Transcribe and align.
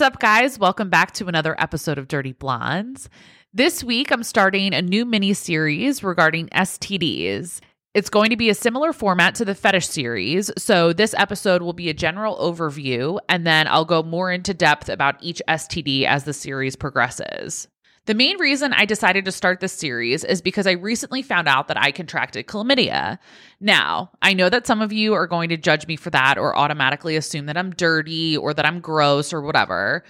What's 0.00 0.14
up, 0.14 0.18
guys? 0.18 0.58
Welcome 0.58 0.88
back 0.88 1.12
to 1.12 1.26
another 1.26 1.54
episode 1.60 1.98
of 1.98 2.08
Dirty 2.08 2.32
Blondes. 2.32 3.10
This 3.52 3.84
week, 3.84 4.10
I'm 4.10 4.22
starting 4.22 4.72
a 4.72 4.80
new 4.80 5.04
mini 5.04 5.34
series 5.34 6.02
regarding 6.02 6.48
STDs. 6.48 7.60
It's 7.92 8.08
going 8.08 8.30
to 8.30 8.36
be 8.38 8.48
a 8.48 8.54
similar 8.54 8.94
format 8.94 9.34
to 9.34 9.44
the 9.44 9.54
fetish 9.54 9.86
series. 9.86 10.50
So, 10.56 10.94
this 10.94 11.14
episode 11.18 11.60
will 11.60 11.74
be 11.74 11.90
a 11.90 11.92
general 11.92 12.38
overview, 12.38 13.18
and 13.28 13.46
then 13.46 13.68
I'll 13.68 13.84
go 13.84 14.02
more 14.02 14.32
into 14.32 14.54
depth 14.54 14.88
about 14.88 15.16
each 15.20 15.42
STD 15.46 16.04
as 16.04 16.24
the 16.24 16.32
series 16.32 16.76
progresses. 16.76 17.68
The 18.10 18.16
main 18.16 18.40
reason 18.40 18.72
I 18.72 18.86
decided 18.86 19.24
to 19.26 19.30
start 19.30 19.60
this 19.60 19.72
series 19.72 20.24
is 20.24 20.42
because 20.42 20.66
I 20.66 20.72
recently 20.72 21.22
found 21.22 21.46
out 21.46 21.68
that 21.68 21.80
I 21.80 21.92
contracted 21.92 22.48
chlamydia. 22.48 23.20
Now, 23.60 24.10
I 24.20 24.34
know 24.34 24.48
that 24.48 24.66
some 24.66 24.82
of 24.82 24.92
you 24.92 25.14
are 25.14 25.28
going 25.28 25.48
to 25.50 25.56
judge 25.56 25.86
me 25.86 25.94
for 25.94 26.10
that 26.10 26.36
or 26.36 26.58
automatically 26.58 27.14
assume 27.14 27.46
that 27.46 27.56
I'm 27.56 27.70
dirty 27.70 28.36
or 28.36 28.52
that 28.52 28.66
I'm 28.66 28.80
gross 28.80 29.32
or 29.32 29.40
whatever. 29.40 30.02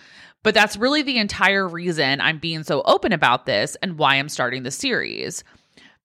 But 0.43 0.55
that's 0.55 0.79
really 0.79 1.03
the 1.03 1.19
entire 1.19 1.69
reason 1.69 2.23
I'm 2.23 2.39
being 2.39 2.63
so 2.63 2.81
open 2.87 3.13
about 3.13 3.45
this 3.45 3.77
and 3.83 3.99
why 3.99 4.15
I'm 4.15 4.31
starting 4.31 4.63
the 4.63 4.71
series. 4.71 5.45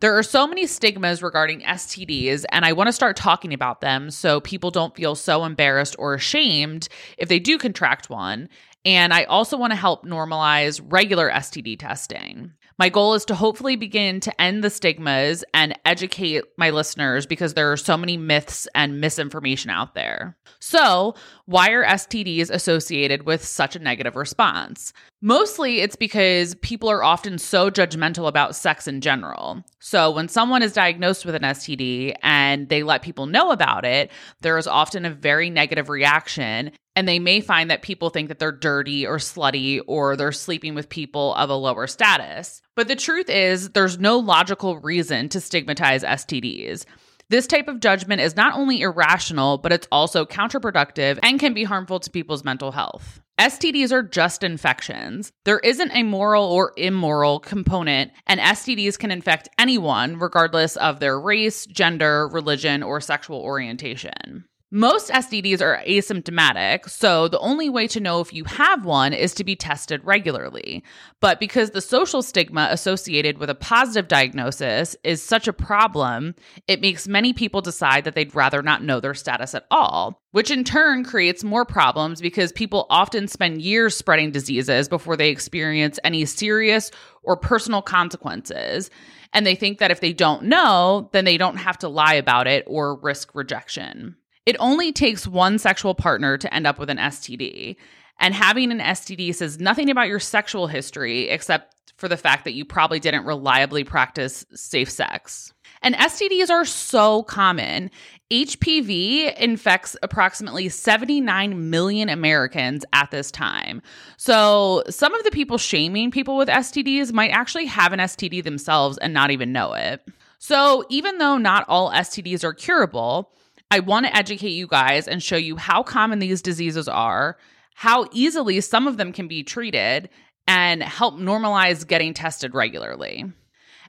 There 0.02 0.18
are 0.18 0.24
so 0.24 0.46
many 0.46 0.68
stigmas 0.68 1.24
regarding 1.24 1.62
STDs, 1.62 2.44
and 2.50 2.66
I 2.66 2.74
want 2.74 2.90
to 2.90 2.94
start 2.94 3.16
talking 3.16 3.54
about 3.54 3.80
them 3.80 4.12
so 4.12 4.42
people 4.42 4.70
don't 4.70 4.94
feel 4.98 5.16
so 5.16 5.46
embarrassed 5.46 5.96
or 5.98 6.14
ashamed 6.14 6.90
if 7.18 7.30
they 7.30 7.40
do 7.40 7.58
contract 7.58 8.10
one. 8.10 8.50
And 8.86 9.14
I 9.14 9.24
also 9.24 9.58
want 9.58 9.72
to 9.72 9.78
help 9.78 10.06
normalize 10.06 10.80
regular 10.88 11.32
STD 11.32 11.80
testing. 11.80 12.54
My 12.78 12.90
goal 12.90 13.14
is 13.14 13.24
to 13.26 13.36
hopefully 13.36 13.78
begin 13.78 14.20
to 14.20 14.42
end 14.42 14.62
the 14.62 14.70
stigmas 14.70 15.46
and 15.54 15.80
educate 15.86 16.44
my 16.58 16.72
listeners 16.72 17.26
because 17.26 17.54
there 17.54 17.72
are 17.72 17.78
so 17.78 17.96
many 17.96 18.18
myths 18.18 18.68
and 18.76 19.00
misinformation 19.00 19.70
out 19.70 19.96
there. 19.96 20.38
So, 20.60 21.16
why 21.46 21.70
are 21.70 21.86
STDs 21.86 22.50
associated 22.50 23.26
with 23.26 23.46
such 23.46 23.78
a 23.78 23.80
negative 23.80 24.18
response? 24.18 24.92
Mostly 25.22 25.80
it's 25.80 25.96
because 25.96 26.56
people 26.56 26.90
are 26.90 27.04
often 27.04 27.38
so 27.38 27.72
judgmental 27.72 28.28
about 28.28 28.58
sex 28.58 28.88
in 28.88 29.00
general. 29.00 29.64
So, 29.80 30.12
when 30.12 30.28
someone 30.28 30.62
is 30.62 30.74
diagnosed 30.74 31.26
with 31.26 31.36
an 31.36 31.44
STD 31.44 32.14
and 32.24 32.68
they 32.68 32.84
let 32.84 33.02
people 33.02 33.26
know 33.26 33.52
about 33.52 33.86
it, 33.86 34.12
there 34.42 34.58
is 34.58 34.68
often 34.68 35.06
a 35.06 35.12
very 35.12 35.50
negative 35.50 35.88
reaction 35.88 36.72
and 36.96 37.08
they 37.08 37.20
may 37.20 37.42
find 37.42 37.70
that 37.70 37.82
people 37.82 38.10
think 38.10 38.30
that 38.30 38.40
they're 38.40 38.52
dirty 38.52 39.06
or 39.06 39.18
slutty 39.18 39.82
or 39.88 40.16
they're 40.16 40.32
sleeping 40.32 40.76
with 40.76 40.90
people 40.90 41.34
of 41.36 41.50
a 41.50 41.56
lower 41.56 41.88
status. 41.88 42.62
But 42.76 42.88
the 42.88 42.96
truth 42.96 43.30
is, 43.30 43.70
there's 43.70 44.00
no 44.00 44.18
logical 44.18 44.80
reason 44.80 45.30
to 45.30 45.42
stigmatize 45.42 46.04
STDs. 46.04 46.86
This 47.28 47.48
type 47.48 47.68
of 47.68 47.80
judgment 47.80 48.22
is 48.22 48.36
not 48.36 48.56
only 48.56 48.82
irrational, 48.82 49.58
but 49.58 49.74
it's 49.74 49.88
also 49.92 50.26
counterproductive 50.26 51.18
and 51.24 51.40
can 51.40 51.56
be 51.56 51.64
harmful 51.64 52.00
to 52.00 52.12
people's 52.12 52.44
mental 52.44 52.72
health. 52.72 53.20
STDs 53.40 53.92
are 53.92 54.04
just 54.04 54.44
infections. 54.44 55.32
There 55.44 55.60
isn't 55.60 55.92
a 55.92 56.04
moral 56.04 56.46
or 56.46 56.72
immoral 56.78 57.40
component, 57.40 58.12
and 58.28 58.40
STDs 58.40 58.98
can 58.98 59.12
infect 59.12 59.50
anyone, 59.58 60.20
regardless 60.20 60.78
of 60.78 61.00
their 61.00 61.20
race, 61.20 61.66
gender, 61.66 62.30
religion, 62.30 62.84
or 62.84 63.02
sexual 63.02 63.42
orientation. 63.42 64.46
Most 64.72 65.12
STDs 65.12 65.62
are 65.62 65.80
asymptomatic, 65.88 66.90
so 66.90 67.28
the 67.28 67.38
only 67.38 67.70
way 67.70 67.86
to 67.88 68.00
know 68.00 68.20
if 68.20 68.34
you 68.34 68.46
have 68.46 68.84
one 68.84 69.14
is 69.14 69.36
to 69.36 69.44
be 69.44 69.56
tested 69.56 70.02
regularly. 70.04 70.84
But 71.22 71.40
because 71.40 71.70
the 71.70 71.82
social 71.82 72.24
stigma 72.24 72.70
associated 72.72 73.38
with 73.38 73.52
a 73.52 73.56
positive 73.56 74.08
diagnosis 74.08 74.96
is 75.04 75.22
such 75.22 75.48
a 75.48 75.54
problem, 75.54 76.34
it 76.68 76.82
makes 76.82 77.08
many 77.08 77.32
people 77.32 77.62
decide 77.62 78.06
that 78.06 78.16
they'd 78.16 78.34
rather 78.34 78.64
not 78.64 78.84
know 78.84 79.00
their 79.00 79.14
status 79.14 79.54
at 79.54 79.68
all, 79.70 80.20
which 80.32 80.50
in 80.50 80.64
turn 80.64 81.04
creates 81.04 81.44
more 81.44 81.64
problems 81.64 82.20
because 82.20 82.52
people 82.52 82.88
often 82.90 83.28
spend 83.28 83.62
years 83.62 83.96
spreading 83.96 84.32
diseases 84.32 84.90
before 84.90 85.16
they 85.16 85.30
experience 85.30 86.00
any 86.04 86.26
serious 86.26 86.90
or 87.22 87.38
personal 87.38 87.84
consequences. 87.84 88.90
And 89.32 89.46
they 89.46 89.56
think 89.56 89.78
that 89.78 89.92
if 89.92 90.02
they 90.02 90.12
don't 90.12 90.44
know, 90.44 91.12
then 91.14 91.24
they 91.24 91.38
don't 91.38 91.58
have 91.58 91.78
to 91.80 91.88
lie 91.88 92.16
about 92.16 92.48
it 92.48 92.64
or 92.66 92.96
risk 92.96 93.36
rejection. 93.36 94.16
It 94.46 94.56
only 94.60 94.92
takes 94.92 95.28
one 95.28 95.58
sexual 95.58 95.96
partner 95.96 96.38
to 96.38 96.54
end 96.54 96.68
up 96.68 96.78
with 96.78 96.90
an 96.90 96.98
STD. 96.98 97.76
And 98.20 98.34
having 98.34 98.72
an 98.72 98.80
STD 98.80 99.36
says 99.36 99.60
nothing 99.60 99.90
about 99.90 100.08
your 100.08 100.20
sexual 100.20 100.68
history 100.68 101.30
except 101.30 101.76
for 101.98 102.08
the 102.08 102.18
fact 102.18 102.44
that 102.44 102.54
you 102.54 102.66
probably 102.66 103.00
didn't 103.00 103.26
reliably 103.26 103.84
practice 103.84 104.46
safe 104.54 104.90
sex. 104.90 105.54
And 105.82 105.96
STDs 105.96 106.50
are 106.50 106.66
so 106.66 107.24
common. 107.24 107.92
HPV 108.32 109.38
infects 109.38 109.96
approximately 110.02 110.68
79 110.68 111.70
million 111.70 112.10
Americans 112.10 112.84
at 112.94 113.12
this 113.12 113.32
time. 113.32 113.82
So, 114.18 114.84
some 114.90 115.14
of 115.14 115.24
the 115.24 115.32
people 115.32 115.58
shaming 115.58 116.12
people 116.12 116.38
with 116.38 116.50
STDs 116.50 117.14
might 117.14 117.30
actually 117.30 117.66
have 117.68 117.94
an 117.94 118.00
STD 118.00 118.44
themselves 118.44 118.98
and 118.98 119.14
not 119.14 119.32
even 119.32 119.52
know 119.52 119.74
it. 119.74 120.08
So, 120.40 120.86
even 120.90 121.18
though 121.18 121.38
not 121.38 121.66
all 121.68 121.92
STDs 121.92 122.44
are 122.44 122.54
curable, 122.54 123.32
I 123.76 123.80
want 123.80 124.06
to 124.06 124.16
educate 124.16 124.52
you 124.52 124.68
guys 124.68 125.06
and 125.06 125.22
show 125.22 125.36
you 125.36 125.58
how 125.58 125.84
common 125.84 126.20
these 126.20 126.42
diseases 126.42 126.88
are, 126.88 127.38
how 127.74 128.08
easily 128.14 128.62
some 128.62 128.88
of 128.88 128.96
them 128.96 129.12
can 129.12 129.28
be 129.28 129.44
treated, 129.44 130.08
and 130.48 130.82
help 130.82 131.16
normalize 131.16 131.86
getting 131.86 132.14
tested 132.14 132.56
regularly. 132.56 133.26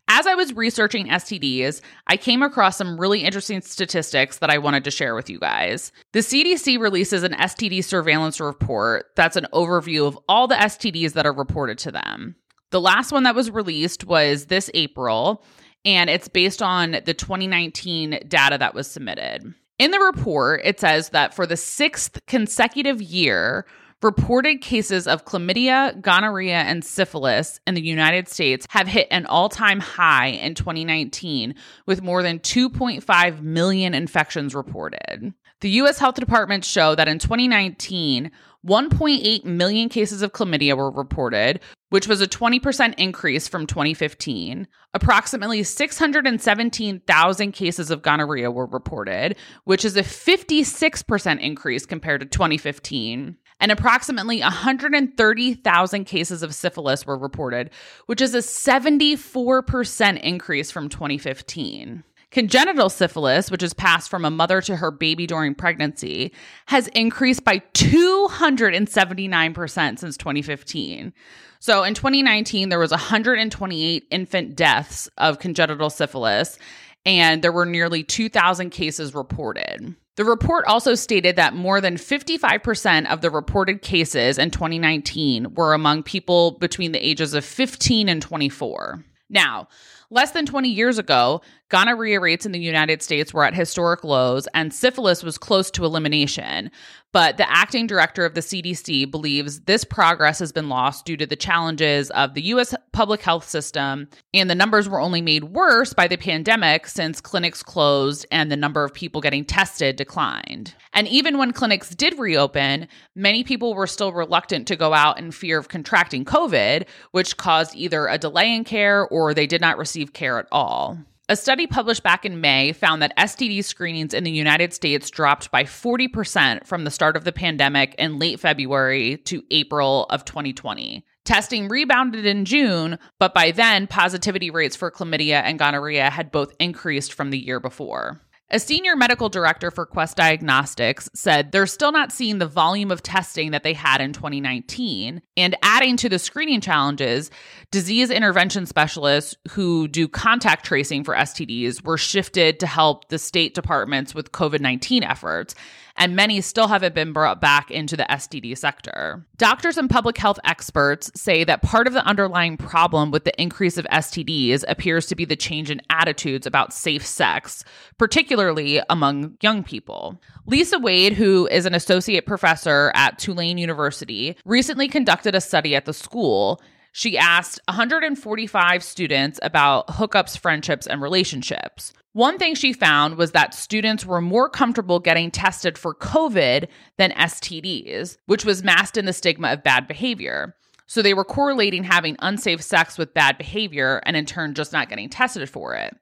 As 0.08 0.26
I 0.26 0.34
was 0.34 0.56
researching 0.56 1.06
STDs, 1.06 1.82
I 2.08 2.16
came 2.16 2.42
across 2.42 2.76
some 2.76 2.98
really 2.98 3.22
interesting 3.22 3.60
statistics 3.60 4.38
that 4.38 4.50
I 4.50 4.58
wanted 4.58 4.82
to 4.82 4.90
share 4.90 5.14
with 5.14 5.30
you 5.30 5.38
guys. 5.38 5.92
The 6.12 6.18
CDC 6.18 6.80
releases 6.80 7.22
an 7.22 7.34
STD 7.34 7.84
surveillance 7.84 8.40
report 8.40 9.12
that's 9.14 9.36
an 9.36 9.46
overview 9.52 10.08
of 10.08 10.18
all 10.28 10.48
the 10.48 10.56
STDs 10.56 11.12
that 11.12 11.26
are 11.26 11.32
reported 11.32 11.78
to 11.78 11.92
them. 11.92 12.34
The 12.72 12.80
last 12.80 13.12
one 13.12 13.22
that 13.22 13.36
was 13.36 13.52
released 13.52 14.04
was 14.04 14.46
this 14.46 14.68
April, 14.74 15.44
and 15.84 16.10
it's 16.10 16.26
based 16.26 16.60
on 16.60 16.98
the 17.04 17.14
2019 17.14 18.24
data 18.26 18.58
that 18.58 18.74
was 18.74 18.90
submitted. 18.90 19.54
In 19.78 19.90
the 19.90 20.00
report, 20.00 20.62
it 20.64 20.80
says 20.80 21.10
that 21.10 21.34
for 21.34 21.46
the 21.46 21.56
sixth 21.56 22.18
consecutive 22.26 23.02
year, 23.02 23.66
reported 24.02 24.62
cases 24.62 25.06
of 25.06 25.26
chlamydia, 25.26 26.00
gonorrhea, 26.00 26.60
and 26.60 26.82
syphilis 26.82 27.60
in 27.66 27.74
the 27.74 27.82
United 27.82 28.26
States 28.28 28.66
have 28.70 28.86
hit 28.86 29.06
an 29.10 29.26
all 29.26 29.50
time 29.50 29.80
high 29.80 30.28
in 30.28 30.54
2019, 30.54 31.54
with 31.84 32.02
more 32.02 32.22
than 32.22 32.38
2.5 32.38 33.42
million 33.42 33.92
infections 33.92 34.54
reported. 34.54 35.34
The 35.60 35.70
U.S. 35.70 35.98
Health 35.98 36.16
Department 36.16 36.64
show 36.64 36.94
that 36.94 37.08
in 37.08 37.18
2019, 37.18 38.30
1.8 38.66 39.44
million 39.44 39.88
cases 39.88 40.22
of 40.22 40.32
chlamydia 40.32 40.76
were 40.76 40.90
reported, 40.90 41.60
which 41.90 42.08
was 42.08 42.20
a 42.20 42.26
20% 42.26 42.94
increase 42.98 43.46
from 43.46 43.66
2015. 43.66 44.66
Approximately 44.92 45.62
617,000 45.62 47.52
cases 47.52 47.90
of 47.90 48.02
gonorrhea 48.02 48.50
were 48.50 48.66
reported, 48.66 49.36
which 49.64 49.84
is 49.84 49.96
a 49.96 50.02
56% 50.02 51.40
increase 51.40 51.86
compared 51.86 52.22
to 52.22 52.26
2015. 52.26 53.36
And 53.60 53.72
approximately 53.72 54.40
130,000 54.40 56.04
cases 56.04 56.42
of 56.42 56.54
syphilis 56.54 57.06
were 57.06 57.16
reported, 57.16 57.70
which 58.06 58.20
is 58.20 58.34
a 58.34 58.38
74% 58.38 60.20
increase 60.22 60.70
from 60.70 60.88
2015. 60.88 62.04
Congenital 62.36 62.90
syphilis, 62.90 63.50
which 63.50 63.62
is 63.62 63.72
passed 63.72 64.10
from 64.10 64.26
a 64.26 64.30
mother 64.30 64.60
to 64.60 64.76
her 64.76 64.90
baby 64.90 65.26
during 65.26 65.54
pregnancy, 65.54 66.34
has 66.66 66.86
increased 66.88 67.46
by 67.46 67.60
279% 67.72 69.98
since 69.98 70.18
2015. 70.18 71.14
So 71.60 71.82
in 71.82 71.94
2019, 71.94 72.68
there 72.68 72.78
was 72.78 72.90
128 72.90 74.06
infant 74.10 74.54
deaths 74.54 75.08
of 75.16 75.38
congenital 75.38 75.88
syphilis, 75.88 76.58
and 77.06 77.40
there 77.40 77.52
were 77.52 77.64
nearly 77.64 78.04
2,000 78.04 78.68
cases 78.68 79.14
reported. 79.14 79.96
The 80.16 80.26
report 80.26 80.66
also 80.66 80.94
stated 80.94 81.36
that 81.36 81.54
more 81.54 81.80
than 81.80 81.96
55% 81.96 83.10
of 83.10 83.22
the 83.22 83.30
reported 83.30 83.80
cases 83.80 84.36
in 84.36 84.50
2019 84.50 85.54
were 85.54 85.72
among 85.72 86.02
people 86.02 86.58
between 86.58 86.92
the 86.92 87.02
ages 87.02 87.32
of 87.32 87.46
15 87.46 88.10
and 88.10 88.20
24. 88.20 89.02
Now, 89.28 89.66
less 90.10 90.30
than 90.30 90.46
20 90.46 90.68
years 90.68 90.98
ago, 90.98 91.42
gonorrhea 91.68 92.20
rates 92.20 92.46
in 92.46 92.52
the 92.52 92.58
United 92.58 93.02
States 93.02 93.34
were 93.34 93.44
at 93.44 93.54
historic 93.54 94.04
lows 94.04 94.46
and 94.54 94.72
syphilis 94.72 95.22
was 95.22 95.38
close 95.38 95.70
to 95.72 95.84
elimination. 95.84 96.70
But 97.12 97.38
the 97.38 97.50
acting 97.50 97.86
director 97.86 98.26
of 98.26 98.34
the 98.34 98.42
CDC 98.42 99.10
believes 99.10 99.60
this 99.60 99.84
progress 99.84 100.38
has 100.38 100.52
been 100.52 100.68
lost 100.68 101.06
due 101.06 101.16
to 101.16 101.24
the 101.26 101.34
challenges 101.34 102.10
of 102.10 102.34
the 102.34 102.42
US 102.42 102.74
public 102.92 103.22
health 103.22 103.48
system, 103.48 104.08
and 104.34 104.50
the 104.50 104.54
numbers 104.54 104.86
were 104.86 105.00
only 105.00 105.22
made 105.22 105.44
worse 105.44 105.94
by 105.94 106.08
the 106.08 106.18
pandemic 106.18 106.86
since 106.86 107.20
clinics 107.20 107.62
closed 107.62 108.26
and 108.30 108.52
the 108.52 108.56
number 108.56 108.84
of 108.84 108.92
people 108.92 109.22
getting 109.22 109.46
tested 109.46 109.96
declined. 109.96 110.74
And 110.92 111.08
even 111.08 111.38
when 111.38 111.52
clinics 111.52 111.94
did 111.94 112.18
reopen, 112.18 112.86
many 113.14 113.44
people 113.44 113.74
were 113.74 113.86
still 113.86 114.12
reluctant 114.12 114.68
to 114.68 114.76
go 114.76 114.92
out 114.92 115.18
in 115.18 115.30
fear 115.30 115.58
of 115.58 115.68
contracting 115.68 116.24
COVID, 116.24 116.86
which 117.12 117.38
caused 117.38 117.74
either 117.74 118.06
a 118.08 118.18
delay 118.18 118.54
in 118.54 118.64
care 118.64 119.06
or 119.08 119.32
they 119.32 119.46
did 119.46 119.62
not 119.62 119.78
receive 119.78 120.12
care 120.12 120.38
at 120.38 120.48
all. 120.52 120.98
A 121.28 121.34
study 121.34 121.66
published 121.66 122.04
back 122.04 122.24
in 122.24 122.40
May 122.40 122.70
found 122.70 123.02
that 123.02 123.16
STD 123.16 123.64
screenings 123.64 124.14
in 124.14 124.22
the 124.22 124.30
United 124.30 124.72
States 124.72 125.10
dropped 125.10 125.50
by 125.50 125.64
40% 125.64 126.64
from 126.64 126.84
the 126.84 126.90
start 126.90 127.16
of 127.16 127.24
the 127.24 127.32
pandemic 127.32 127.96
in 127.98 128.20
late 128.20 128.38
February 128.38 129.16
to 129.24 129.42
April 129.50 130.04
of 130.04 130.24
2020. 130.24 131.04
Testing 131.24 131.66
rebounded 131.66 132.26
in 132.26 132.44
June, 132.44 132.96
but 133.18 133.34
by 133.34 133.50
then, 133.50 133.88
positivity 133.88 134.50
rates 134.50 134.76
for 134.76 134.92
chlamydia 134.92 135.42
and 135.42 135.58
gonorrhea 135.58 136.10
had 136.10 136.30
both 136.30 136.54
increased 136.60 137.12
from 137.12 137.30
the 137.30 137.38
year 137.38 137.58
before. 137.58 138.20
A 138.48 138.60
senior 138.60 138.94
medical 138.94 139.28
director 139.28 139.72
for 139.72 139.84
Quest 139.84 140.16
Diagnostics 140.16 141.10
said 141.14 141.50
they're 141.50 141.66
still 141.66 141.90
not 141.90 142.12
seeing 142.12 142.38
the 142.38 142.46
volume 142.46 142.92
of 142.92 143.02
testing 143.02 143.50
that 143.50 143.64
they 143.64 143.72
had 143.72 144.00
in 144.00 144.12
2019. 144.12 145.20
And 145.36 145.56
adding 145.64 145.96
to 145.96 146.08
the 146.08 146.20
screening 146.20 146.60
challenges, 146.60 147.32
disease 147.72 148.08
intervention 148.08 148.64
specialists 148.64 149.34
who 149.50 149.88
do 149.88 150.06
contact 150.06 150.64
tracing 150.64 151.02
for 151.02 151.16
STDs 151.16 151.82
were 151.82 151.98
shifted 151.98 152.60
to 152.60 152.68
help 152.68 153.08
the 153.08 153.18
state 153.18 153.52
departments 153.52 154.14
with 154.14 154.30
COVID 154.30 154.60
19 154.60 155.02
efforts 155.02 155.56
and 155.96 156.16
many 156.16 156.40
still 156.40 156.68
haven't 156.68 156.94
been 156.94 157.12
brought 157.12 157.40
back 157.40 157.70
into 157.70 157.96
the 157.96 158.06
STD 158.10 158.56
sector. 158.56 159.24
Doctors 159.36 159.78
and 159.78 159.88
public 159.88 160.18
health 160.18 160.38
experts 160.44 161.10
say 161.14 161.44
that 161.44 161.62
part 161.62 161.86
of 161.86 161.92
the 161.92 162.04
underlying 162.04 162.56
problem 162.56 163.10
with 163.10 163.24
the 163.24 163.40
increase 163.40 163.76
of 163.76 163.86
STDs 163.92 164.64
appears 164.68 165.06
to 165.06 165.16
be 165.16 165.24
the 165.24 165.36
change 165.36 165.70
in 165.70 165.80
attitudes 165.90 166.46
about 166.46 166.72
safe 166.72 167.04
sex, 167.04 167.64
particularly 167.98 168.80
among 168.90 169.36
young 169.40 169.62
people. 169.62 170.20
Lisa 170.46 170.78
Wade, 170.78 171.12
who 171.12 171.46
is 171.48 171.66
an 171.66 171.74
associate 171.74 172.26
professor 172.26 172.92
at 172.94 173.18
Tulane 173.18 173.58
University, 173.58 174.36
recently 174.44 174.88
conducted 174.88 175.34
a 175.34 175.40
study 175.40 175.74
at 175.74 175.84
the 175.84 175.92
school 175.92 176.60
she 176.96 177.18
asked 177.18 177.60
145 177.68 178.82
students 178.82 179.38
about 179.42 179.86
hookups, 179.88 180.38
friendships, 180.38 180.86
and 180.86 181.02
relationships. 181.02 181.92
One 182.14 182.38
thing 182.38 182.54
she 182.54 182.72
found 182.72 183.18
was 183.18 183.32
that 183.32 183.52
students 183.52 184.06
were 184.06 184.22
more 184.22 184.48
comfortable 184.48 184.98
getting 184.98 185.30
tested 185.30 185.76
for 185.76 185.94
COVID 185.94 186.68
than 186.96 187.10
STDs, 187.10 188.16
which 188.24 188.46
was 188.46 188.64
masked 188.64 188.96
in 188.96 189.04
the 189.04 189.12
stigma 189.12 189.48
of 189.48 189.62
bad 189.62 189.86
behavior. 189.86 190.56
So 190.86 191.02
they 191.02 191.12
were 191.12 191.22
correlating 191.22 191.84
having 191.84 192.16
unsafe 192.20 192.62
sex 192.62 192.96
with 192.96 193.12
bad 193.12 193.36
behavior 193.36 194.00
and 194.06 194.16
in 194.16 194.24
turn 194.24 194.54
just 194.54 194.72
not 194.72 194.88
getting 194.88 195.10
tested 195.10 195.50
for 195.50 195.74
it. 195.74 195.94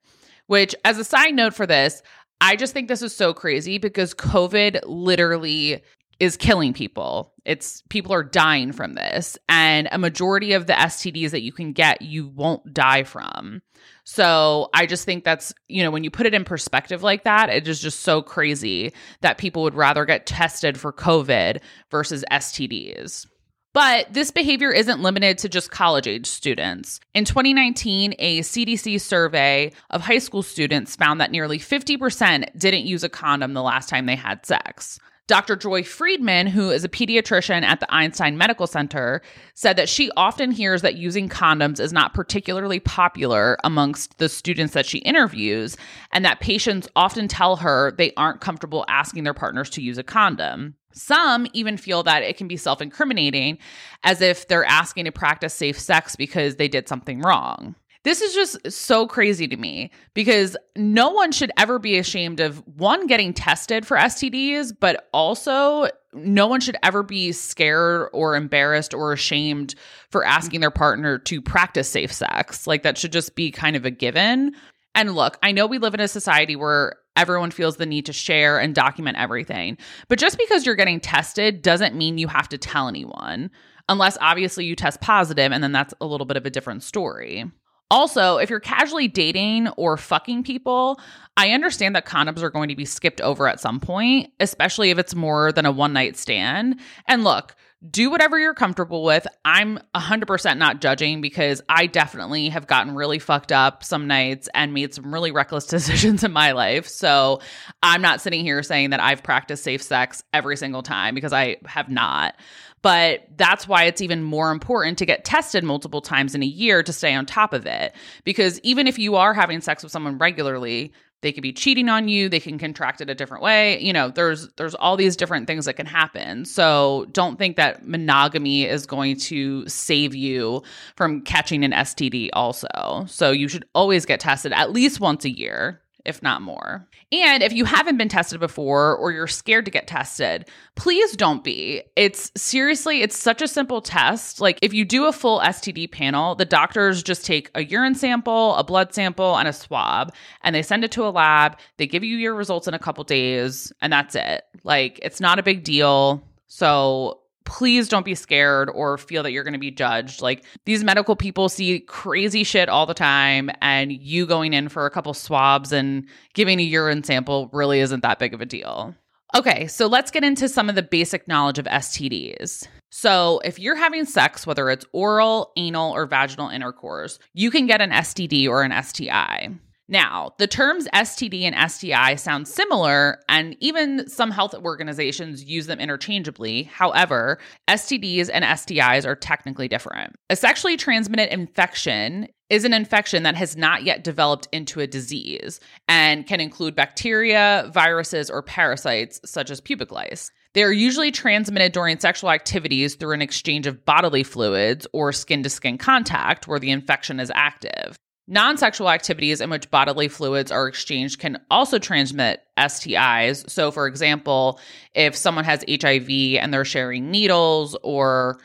Which, 0.46 0.76
as 0.84 0.98
a 0.98 1.04
side 1.04 1.34
note 1.34 1.54
for 1.54 1.66
this, 1.66 2.02
I 2.40 2.54
just 2.54 2.72
think 2.72 2.86
this 2.86 3.02
is 3.02 3.16
so 3.16 3.34
crazy 3.34 3.78
because 3.78 4.14
COVID 4.14 4.82
literally 4.86 5.82
is 6.20 6.36
killing 6.36 6.72
people. 6.72 7.32
It's 7.44 7.82
people 7.88 8.12
are 8.12 8.22
dying 8.22 8.72
from 8.72 8.94
this. 8.94 9.36
And 9.48 9.88
a 9.90 9.98
majority 9.98 10.52
of 10.52 10.66
the 10.66 10.72
STDs 10.72 11.30
that 11.30 11.42
you 11.42 11.52
can 11.52 11.72
get, 11.72 12.02
you 12.02 12.28
won't 12.28 12.72
die 12.72 13.04
from. 13.04 13.62
So 14.04 14.70
I 14.74 14.86
just 14.86 15.04
think 15.04 15.24
that's, 15.24 15.52
you 15.68 15.82
know, 15.82 15.90
when 15.90 16.04
you 16.04 16.10
put 16.10 16.26
it 16.26 16.34
in 16.34 16.44
perspective 16.44 17.02
like 17.02 17.24
that, 17.24 17.50
it 17.50 17.66
is 17.68 17.80
just 17.80 18.00
so 18.00 18.22
crazy 18.22 18.92
that 19.20 19.38
people 19.38 19.62
would 19.62 19.74
rather 19.74 20.04
get 20.04 20.26
tested 20.26 20.78
for 20.78 20.92
COVID 20.92 21.60
versus 21.90 22.24
STDs. 22.30 23.26
But 23.74 24.12
this 24.12 24.30
behavior 24.30 24.70
isn't 24.70 25.02
limited 25.02 25.38
to 25.38 25.48
just 25.48 25.72
college 25.72 26.06
age 26.06 26.26
students. 26.26 27.00
In 27.12 27.24
2019, 27.24 28.14
a 28.20 28.40
CDC 28.40 29.00
survey 29.00 29.72
of 29.90 30.00
high 30.00 30.18
school 30.18 30.44
students 30.44 30.94
found 30.94 31.20
that 31.20 31.32
nearly 31.32 31.58
50% 31.58 32.56
didn't 32.56 32.86
use 32.86 33.02
a 33.02 33.08
condom 33.08 33.52
the 33.52 33.62
last 33.62 33.88
time 33.88 34.06
they 34.06 34.14
had 34.14 34.46
sex. 34.46 35.00
Dr. 35.26 35.56
Joy 35.56 35.82
Friedman, 35.82 36.46
who 36.46 36.70
is 36.70 36.84
a 36.84 36.88
pediatrician 36.88 37.62
at 37.62 37.80
the 37.80 37.92
Einstein 37.92 38.36
Medical 38.36 38.66
Center, 38.66 39.22
said 39.54 39.76
that 39.76 39.88
she 39.88 40.10
often 40.18 40.50
hears 40.50 40.82
that 40.82 40.96
using 40.96 41.30
condoms 41.30 41.80
is 41.80 41.94
not 41.94 42.12
particularly 42.12 42.78
popular 42.78 43.56
amongst 43.64 44.18
the 44.18 44.28
students 44.28 44.74
that 44.74 44.84
she 44.84 44.98
interviews, 44.98 45.78
and 46.12 46.26
that 46.26 46.40
patients 46.40 46.88
often 46.94 47.26
tell 47.26 47.56
her 47.56 47.92
they 47.92 48.12
aren't 48.18 48.42
comfortable 48.42 48.84
asking 48.86 49.24
their 49.24 49.32
partners 49.32 49.70
to 49.70 49.82
use 49.82 49.96
a 49.96 50.02
condom. 50.02 50.74
Some 50.92 51.46
even 51.54 51.78
feel 51.78 52.02
that 52.02 52.22
it 52.22 52.36
can 52.36 52.46
be 52.46 52.58
self 52.58 52.82
incriminating, 52.82 53.58
as 54.02 54.20
if 54.20 54.46
they're 54.46 54.64
asking 54.64 55.06
to 55.06 55.12
practice 55.12 55.54
safe 55.54 55.78
sex 55.78 56.16
because 56.16 56.56
they 56.56 56.68
did 56.68 56.86
something 56.86 57.20
wrong. 57.20 57.74
This 58.04 58.20
is 58.20 58.34
just 58.34 58.70
so 58.70 59.06
crazy 59.06 59.48
to 59.48 59.56
me 59.56 59.90
because 60.12 60.56
no 60.76 61.10
one 61.10 61.32
should 61.32 61.50
ever 61.56 61.78
be 61.78 61.98
ashamed 61.98 62.38
of 62.38 62.62
one 62.76 63.06
getting 63.06 63.32
tested 63.32 63.86
for 63.86 63.96
STDs, 63.96 64.72
but 64.78 65.08
also 65.14 65.88
no 66.12 66.46
one 66.46 66.60
should 66.60 66.76
ever 66.82 67.02
be 67.02 67.32
scared 67.32 68.10
or 68.12 68.36
embarrassed 68.36 68.92
or 68.92 69.12
ashamed 69.12 69.74
for 70.10 70.24
asking 70.24 70.60
their 70.60 70.70
partner 70.70 71.18
to 71.18 71.40
practice 71.40 71.88
safe 71.88 72.12
sex. 72.12 72.66
Like 72.66 72.82
that 72.82 72.98
should 72.98 73.12
just 73.12 73.34
be 73.36 73.50
kind 73.50 73.74
of 73.74 73.86
a 73.86 73.90
given. 73.90 74.54
And 74.94 75.14
look, 75.14 75.38
I 75.42 75.52
know 75.52 75.66
we 75.66 75.78
live 75.78 75.94
in 75.94 76.00
a 76.00 76.06
society 76.06 76.56
where 76.56 76.96
everyone 77.16 77.50
feels 77.50 77.78
the 77.78 77.86
need 77.86 78.06
to 78.06 78.12
share 78.12 78.60
and 78.60 78.74
document 78.74 79.16
everything. 79.18 79.78
But 80.08 80.18
just 80.18 80.36
because 80.36 80.66
you're 80.66 80.74
getting 80.74 81.00
tested 81.00 81.62
doesn't 81.62 81.96
mean 81.96 82.18
you 82.18 82.28
have 82.28 82.50
to 82.50 82.58
tell 82.58 82.86
anyone, 82.86 83.50
unless 83.88 84.18
obviously 84.20 84.66
you 84.66 84.76
test 84.76 85.00
positive, 85.00 85.52
and 85.52 85.64
then 85.64 85.72
that's 85.72 85.94
a 86.02 86.06
little 86.06 86.26
bit 86.26 86.36
of 86.36 86.44
a 86.44 86.50
different 86.50 86.82
story. 86.82 87.44
Also, 87.90 88.38
if 88.38 88.50
you're 88.50 88.60
casually 88.60 89.08
dating 89.08 89.68
or 89.76 89.96
fucking 89.96 90.42
people, 90.42 90.98
I 91.36 91.50
understand 91.50 91.94
that 91.96 92.06
condoms 92.06 92.42
are 92.42 92.50
going 92.50 92.68
to 92.68 92.76
be 92.76 92.84
skipped 92.84 93.20
over 93.20 93.46
at 93.48 93.60
some 93.60 93.80
point, 93.80 94.32
especially 94.40 94.90
if 94.90 94.98
it's 94.98 95.14
more 95.14 95.52
than 95.52 95.66
a 95.66 95.72
one 95.72 95.92
night 95.92 96.16
stand. 96.16 96.80
And 97.06 97.24
look, 97.24 97.54
do 97.90 98.10
whatever 98.10 98.38
you're 98.38 98.54
comfortable 98.54 99.04
with. 99.04 99.26
I'm 99.44 99.78
100% 99.94 100.58
not 100.58 100.80
judging 100.80 101.20
because 101.20 101.60
I 101.68 101.86
definitely 101.86 102.48
have 102.48 102.66
gotten 102.66 102.94
really 102.94 103.18
fucked 103.18 103.52
up 103.52 103.84
some 103.84 104.06
nights 104.06 104.48
and 104.54 104.72
made 104.72 104.94
some 104.94 105.12
really 105.12 105.32
reckless 105.32 105.66
decisions 105.74 106.24
in 106.24 106.32
my 106.32 106.52
life. 106.52 106.88
So 106.88 107.40
I'm 107.82 108.00
not 108.00 108.20
sitting 108.20 108.42
here 108.44 108.62
saying 108.62 108.90
that 108.90 109.00
I've 109.00 109.22
practiced 109.22 109.64
safe 109.64 109.82
sex 109.82 110.22
every 110.32 110.56
single 110.56 110.82
time 110.82 111.14
because 111.14 111.32
I 111.32 111.56
have 111.66 111.88
not. 111.88 112.34
But 112.80 113.26
that's 113.36 113.66
why 113.66 113.84
it's 113.84 114.02
even 114.02 114.22
more 114.22 114.50
important 114.50 114.98
to 114.98 115.06
get 115.06 115.24
tested 115.24 115.64
multiple 115.64 116.02
times 116.02 116.34
in 116.34 116.42
a 116.42 116.46
year 116.46 116.82
to 116.82 116.92
stay 116.92 117.14
on 117.14 117.24
top 117.24 117.54
of 117.54 117.64
it. 117.64 117.94
Because 118.24 118.60
even 118.60 118.86
if 118.86 118.98
you 118.98 119.16
are 119.16 119.32
having 119.32 119.62
sex 119.62 119.82
with 119.82 119.90
someone 119.90 120.18
regularly, 120.18 120.92
they 121.24 121.32
could 121.32 121.42
be 121.42 121.54
cheating 121.54 121.88
on 121.88 122.06
you, 122.06 122.28
they 122.28 122.38
can 122.38 122.58
contract 122.58 123.00
it 123.00 123.08
a 123.08 123.14
different 123.14 123.42
way. 123.42 123.80
You 123.80 123.94
know, 123.94 124.10
there's 124.10 124.48
there's 124.56 124.74
all 124.74 124.94
these 124.94 125.16
different 125.16 125.46
things 125.46 125.64
that 125.64 125.72
can 125.72 125.86
happen. 125.86 126.44
So 126.44 127.06
don't 127.12 127.38
think 127.38 127.56
that 127.56 127.88
monogamy 127.88 128.64
is 128.64 128.84
going 128.84 129.16
to 129.20 129.66
save 129.66 130.14
you 130.14 130.62
from 130.96 131.22
catching 131.22 131.64
an 131.64 131.72
STD 131.72 132.28
also. 132.34 133.06
So 133.08 133.30
you 133.30 133.48
should 133.48 133.64
always 133.74 134.04
get 134.04 134.20
tested 134.20 134.52
at 134.52 134.70
least 134.72 135.00
once 135.00 135.24
a 135.24 135.30
year 135.30 135.80
if 136.04 136.22
not 136.22 136.42
more. 136.42 136.86
And 137.12 137.42
if 137.42 137.52
you 137.52 137.64
haven't 137.64 137.96
been 137.96 138.08
tested 138.08 138.40
before 138.40 138.96
or 138.96 139.12
you're 139.12 139.26
scared 139.26 139.64
to 139.64 139.70
get 139.70 139.86
tested, 139.86 140.48
please 140.74 141.16
don't 141.16 141.42
be. 141.42 141.82
It's 141.96 142.30
seriously, 142.36 143.02
it's 143.02 143.18
such 143.18 143.42
a 143.42 143.48
simple 143.48 143.80
test. 143.80 144.40
Like 144.40 144.58
if 144.62 144.74
you 144.74 144.84
do 144.84 145.06
a 145.06 145.12
full 145.12 145.40
STD 145.40 145.90
panel, 145.90 146.34
the 146.34 146.44
doctors 146.44 147.02
just 147.02 147.24
take 147.24 147.50
a 147.54 147.64
urine 147.64 147.94
sample, 147.94 148.54
a 148.56 148.64
blood 148.64 148.92
sample, 148.94 149.36
and 149.36 149.48
a 149.48 149.52
swab, 149.52 150.14
and 150.42 150.54
they 150.54 150.62
send 150.62 150.84
it 150.84 150.92
to 150.92 151.06
a 151.06 151.10
lab. 151.10 151.58
They 151.78 151.86
give 151.86 152.04
you 152.04 152.16
your 152.16 152.34
results 152.34 152.68
in 152.68 152.74
a 152.74 152.78
couple 152.78 153.04
days, 153.04 153.72
and 153.80 153.92
that's 153.92 154.14
it. 154.14 154.44
Like 154.62 154.98
it's 155.02 155.20
not 155.20 155.38
a 155.38 155.42
big 155.42 155.64
deal. 155.64 156.22
So 156.46 157.20
please 157.44 157.88
don't 157.88 158.04
be 158.04 158.14
scared 158.14 158.70
or 158.70 158.98
feel 158.98 159.22
that 159.22 159.32
you're 159.32 159.44
going 159.44 159.52
to 159.52 159.58
be 159.58 159.70
judged. 159.70 160.22
Like 160.22 160.44
these 160.64 160.84
medical 160.84 161.16
people 161.16 161.48
see 161.48 161.80
crazy 161.80 162.44
shit 162.44 162.68
all 162.68 162.86
the 162.86 162.94
time, 162.94 163.50
and 163.60 163.92
you 163.92 164.26
going 164.26 164.52
in 164.52 164.68
for 164.68 164.86
a 164.86 164.90
couple 164.90 165.14
swabs 165.14 165.72
and 165.72 166.06
giving 166.34 166.58
a 166.60 166.62
urine 166.62 167.04
sample 167.04 167.48
really 167.52 167.80
isn't 167.80 168.00
that 168.00 168.18
big 168.18 168.34
of 168.34 168.40
a 168.40 168.46
deal. 168.46 168.94
Okay, 169.34 169.66
so 169.66 169.86
let's 169.86 170.12
get 170.12 170.22
into 170.22 170.48
some 170.48 170.68
of 170.68 170.76
the 170.76 170.82
basic 170.82 171.26
knowledge 171.26 171.58
of 171.58 171.66
STDs. 171.66 172.68
So, 172.90 173.40
if 173.44 173.58
you're 173.58 173.74
having 173.74 174.04
sex, 174.04 174.46
whether 174.46 174.70
it's 174.70 174.86
oral, 174.92 175.50
anal, 175.56 175.92
or 175.92 176.06
vaginal 176.06 176.48
intercourse, 176.48 177.18
you 177.32 177.50
can 177.50 177.66
get 177.66 177.80
an 177.80 177.90
STD 177.90 178.48
or 178.48 178.62
an 178.62 178.70
STI. 178.84 179.50
Now, 179.88 180.32
the 180.38 180.46
terms 180.46 180.88
STD 180.94 181.42
and 181.42 181.70
STI 181.70 182.14
sound 182.14 182.48
similar, 182.48 183.18
and 183.28 183.54
even 183.60 184.08
some 184.08 184.30
health 184.30 184.54
organizations 184.54 185.44
use 185.44 185.66
them 185.66 185.78
interchangeably. 185.78 186.62
However, 186.64 187.38
STDs 187.68 188.30
and 188.32 188.44
STIs 188.44 189.04
are 189.04 189.14
technically 189.14 189.68
different. 189.68 190.16
A 190.30 190.36
sexually 190.36 190.78
transmitted 190.78 191.30
infection 191.32 192.28
is 192.48 192.64
an 192.64 192.72
infection 192.72 193.24
that 193.24 193.36
has 193.36 193.56
not 193.56 193.84
yet 193.84 194.04
developed 194.04 194.48
into 194.52 194.80
a 194.80 194.86
disease 194.86 195.60
and 195.86 196.26
can 196.26 196.40
include 196.40 196.74
bacteria, 196.74 197.70
viruses, 197.72 198.30
or 198.30 198.42
parasites 198.42 199.20
such 199.24 199.50
as 199.50 199.60
pubic 199.60 199.90
lice. 199.90 200.30
They 200.54 200.62
are 200.62 200.72
usually 200.72 201.10
transmitted 201.10 201.72
during 201.72 201.98
sexual 201.98 202.30
activities 202.30 202.94
through 202.94 203.12
an 203.12 203.22
exchange 203.22 203.66
of 203.66 203.84
bodily 203.84 204.22
fluids 204.22 204.86
or 204.92 205.12
skin 205.12 205.42
to 205.42 205.50
skin 205.50 205.78
contact 205.78 206.46
where 206.46 206.60
the 206.60 206.70
infection 206.70 207.18
is 207.18 207.32
active. 207.34 207.96
Non 208.26 208.56
sexual 208.56 208.88
activities 208.88 209.42
in 209.42 209.50
which 209.50 209.70
bodily 209.70 210.08
fluids 210.08 210.50
are 210.50 210.66
exchanged 210.66 211.18
can 211.18 211.40
also 211.50 211.78
transmit 211.78 212.42
STIs. 212.58 213.48
So, 213.50 213.70
for 213.70 213.86
example, 213.86 214.58
if 214.94 215.14
someone 215.14 215.44
has 215.44 215.64
HIV 215.68 216.08
and 216.40 216.52
they're 216.52 216.64
sharing 216.64 217.10
needles 217.10 217.76
or 217.82 218.40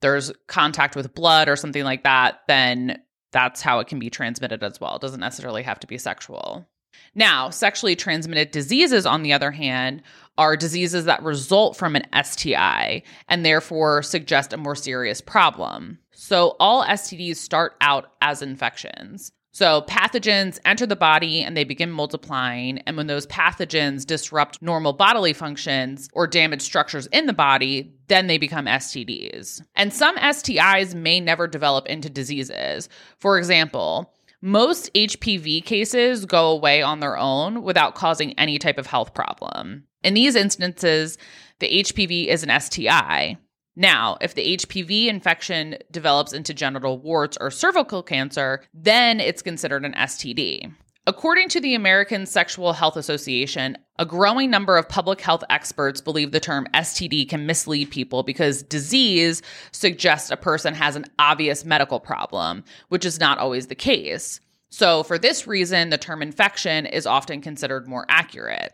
there's 0.00 0.32
contact 0.48 0.96
with 0.96 1.14
blood 1.14 1.48
or 1.48 1.54
something 1.54 1.84
like 1.84 2.02
that, 2.02 2.40
then 2.48 3.00
that's 3.30 3.62
how 3.62 3.78
it 3.78 3.86
can 3.86 4.00
be 4.00 4.10
transmitted 4.10 4.64
as 4.64 4.80
well. 4.80 4.96
It 4.96 5.02
doesn't 5.02 5.20
necessarily 5.20 5.62
have 5.62 5.78
to 5.80 5.86
be 5.86 5.96
sexual. 5.96 6.66
Now, 7.14 7.50
sexually 7.50 7.96
transmitted 7.96 8.50
diseases, 8.50 9.06
on 9.06 9.22
the 9.22 9.32
other 9.32 9.50
hand, 9.50 10.02
are 10.36 10.56
diseases 10.56 11.04
that 11.04 11.22
result 11.22 11.76
from 11.76 11.96
an 11.96 12.06
STI 12.24 13.02
and 13.28 13.44
therefore 13.44 14.02
suggest 14.02 14.52
a 14.52 14.56
more 14.56 14.74
serious 14.74 15.20
problem. 15.20 15.98
So, 16.12 16.56
all 16.58 16.84
STDs 16.84 17.36
start 17.36 17.74
out 17.80 18.12
as 18.20 18.42
infections. 18.42 19.32
So, 19.54 19.82
pathogens 19.82 20.58
enter 20.64 20.84
the 20.84 20.96
body 20.96 21.40
and 21.40 21.56
they 21.56 21.62
begin 21.62 21.92
multiplying. 21.92 22.78
And 22.78 22.96
when 22.96 23.06
those 23.06 23.28
pathogens 23.28 24.04
disrupt 24.04 24.60
normal 24.60 24.92
bodily 24.92 25.32
functions 25.32 26.08
or 26.12 26.26
damage 26.26 26.62
structures 26.62 27.06
in 27.12 27.26
the 27.26 27.32
body, 27.32 27.94
then 28.08 28.26
they 28.26 28.36
become 28.36 28.66
STDs. 28.66 29.62
And 29.76 29.92
some 29.92 30.16
STIs 30.16 30.96
may 30.96 31.20
never 31.20 31.46
develop 31.46 31.86
into 31.86 32.10
diseases. 32.10 32.88
For 33.18 33.38
example, 33.38 34.13
most 34.44 34.92
HPV 34.92 35.64
cases 35.64 36.26
go 36.26 36.50
away 36.50 36.82
on 36.82 37.00
their 37.00 37.16
own 37.16 37.62
without 37.62 37.94
causing 37.94 38.38
any 38.38 38.58
type 38.58 38.76
of 38.76 38.86
health 38.86 39.14
problem. 39.14 39.84
In 40.02 40.12
these 40.12 40.34
instances, 40.34 41.16
the 41.60 41.82
HPV 41.82 42.26
is 42.26 42.42
an 42.42 42.60
STI. 42.60 43.38
Now, 43.74 44.18
if 44.20 44.34
the 44.34 44.58
HPV 44.58 45.06
infection 45.06 45.78
develops 45.90 46.34
into 46.34 46.52
genital 46.52 46.98
warts 46.98 47.38
or 47.40 47.50
cervical 47.50 48.02
cancer, 48.02 48.62
then 48.74 49.18
it's 49.18 49.40
considered 49.40 49.82
an 49.82 49.94
STD. 49.94 50.74
According 51.06 51.50
to 51.50 51.60
the 51.60 51.74
American 51.74 52.24
Sexual 52.24 52.72
Health 52.72 52.96
Association, 52.96 53.76
a 53.98 54.06
growing 54.06 54.50
number 54.50 54.78
of 54.78 54.88
public 54.88 55.20
health 55.20 55.44
experts 55.50 56.00
believe 56.00 56.32
the 56.32 56.40
term 56.40 56.66
STD 56.72 57.28
can 57.28 57.44
mislead 57.44 57.90
people 57.90 58.22
because 58.22 58.62
disease 58.62 59.42
suggests 59.70 60.30
a 60.30 60.36
person 60.38 60.72
has 60.72 60.96
an 60.96 61.04
obvious 61.18 61.62
medical 61.62 62.00
problem, 62.00 62.64
which 62.88 63.04
is 63.04 63.20
not 63.20 63.36
always 63.36 63.66
the 63.66 63.74
case. 63.74 64.40
So, 64.70 65.02
for 65.02 65.18
this 65.18 65.46
reason, 65.46 65.90
the 65.90 65.98
term 65.98 66.22
infection 66.22 66.86
is 66.86 67.06
often 67.06 67.42
considered 67.42 67.86
more 67.86 68.06
accurate. 68.08 68.72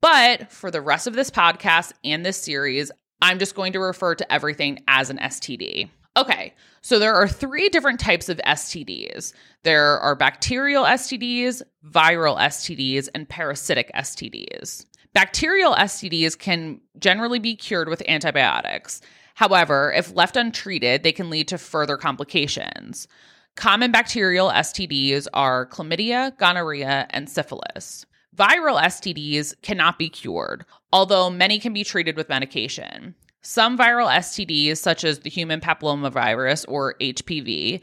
But 0.00 0.50
for 0.50 0.70
the 0.70 0.80
rest 0.80 1.06
of 1.06 1.12
this 1.12 1.30
podcast 1.30 1.92
and 2.02 2.24
this 2.24 2.38
series, 2.38 2.90
I'm 3.20 3.38
just 3.38 3.54
going 3.54 3.74
to 3.74 3.80
refer 3.80 4.14
to 4.14 4.32
everything 4.32 4.82
as 4.88 5.10
an 5.10 5.18
STD. 5.18 5.90
Okay, 6.16 6.54
so 6.80 6.98
there 6.98 7.14
are 7.14 7.28
three 7.28 7.68
different 7.68 8.00
types 8.00 8.28
of 8.28 8.38
STDs 8.46 9.32
there 9.66 9.98
are 9.98 10.14
bacterial 10.14 10.84
STDs, 10.84 11.60
viral 11.84 12.38
STDs, 12.38 13.08
and 13.12 13.28
parasitic 13.28 13.90
STDs. 13.96 14.86
Bacterial 15.12 15.74
STDs 15.74 16.38
can 16.38 16.80
generally 17.00 17.40
be 17.40 17.56
cured 17.56 17.88
with 17.88 18.08
antibiotics. 18.08 19.00
However, 19.34 19.92
if 19.92 20.14
left 20.14 20.36
untreated, 20.36 21.02
they 21.02 21.10
can 21.10 21.30
lead 21.30 21.48
to 21.48 21.58
further 21.58 21.96
complications. 21.96 23.08
Common 23.56 23.90
bacterial 23.90 24.50
STDs 24.50 25.26
are 25.34 25.66
chlamydia, 25.66 26.38
gonorrhea, 26.38 27.08
and 27.10 27.28
syphilis. 27.28 28.06
Viral 28.36 28.80
STDs 28.80 29.54
cannot 29.62 29.98
be 29.98 30.08
cured, 30.08 30.64
although 30.92 31.28
many 31.28 31.58
can 31.58 31.72
be 31.72 31.82
treated 31.82 32.16
with 32.16 32.28
medication. 32.28 33.16
Some 33.48 33.78
viral 33.78 34.12
STDs, 34.12 34.78
such 34.78 35.04
as 35.04 35.20
the 35.20 35.30
human 35.30 35.60
papillomavirus 35.60 36.64
or 36.66 36.96
HPV, 37.00 37.80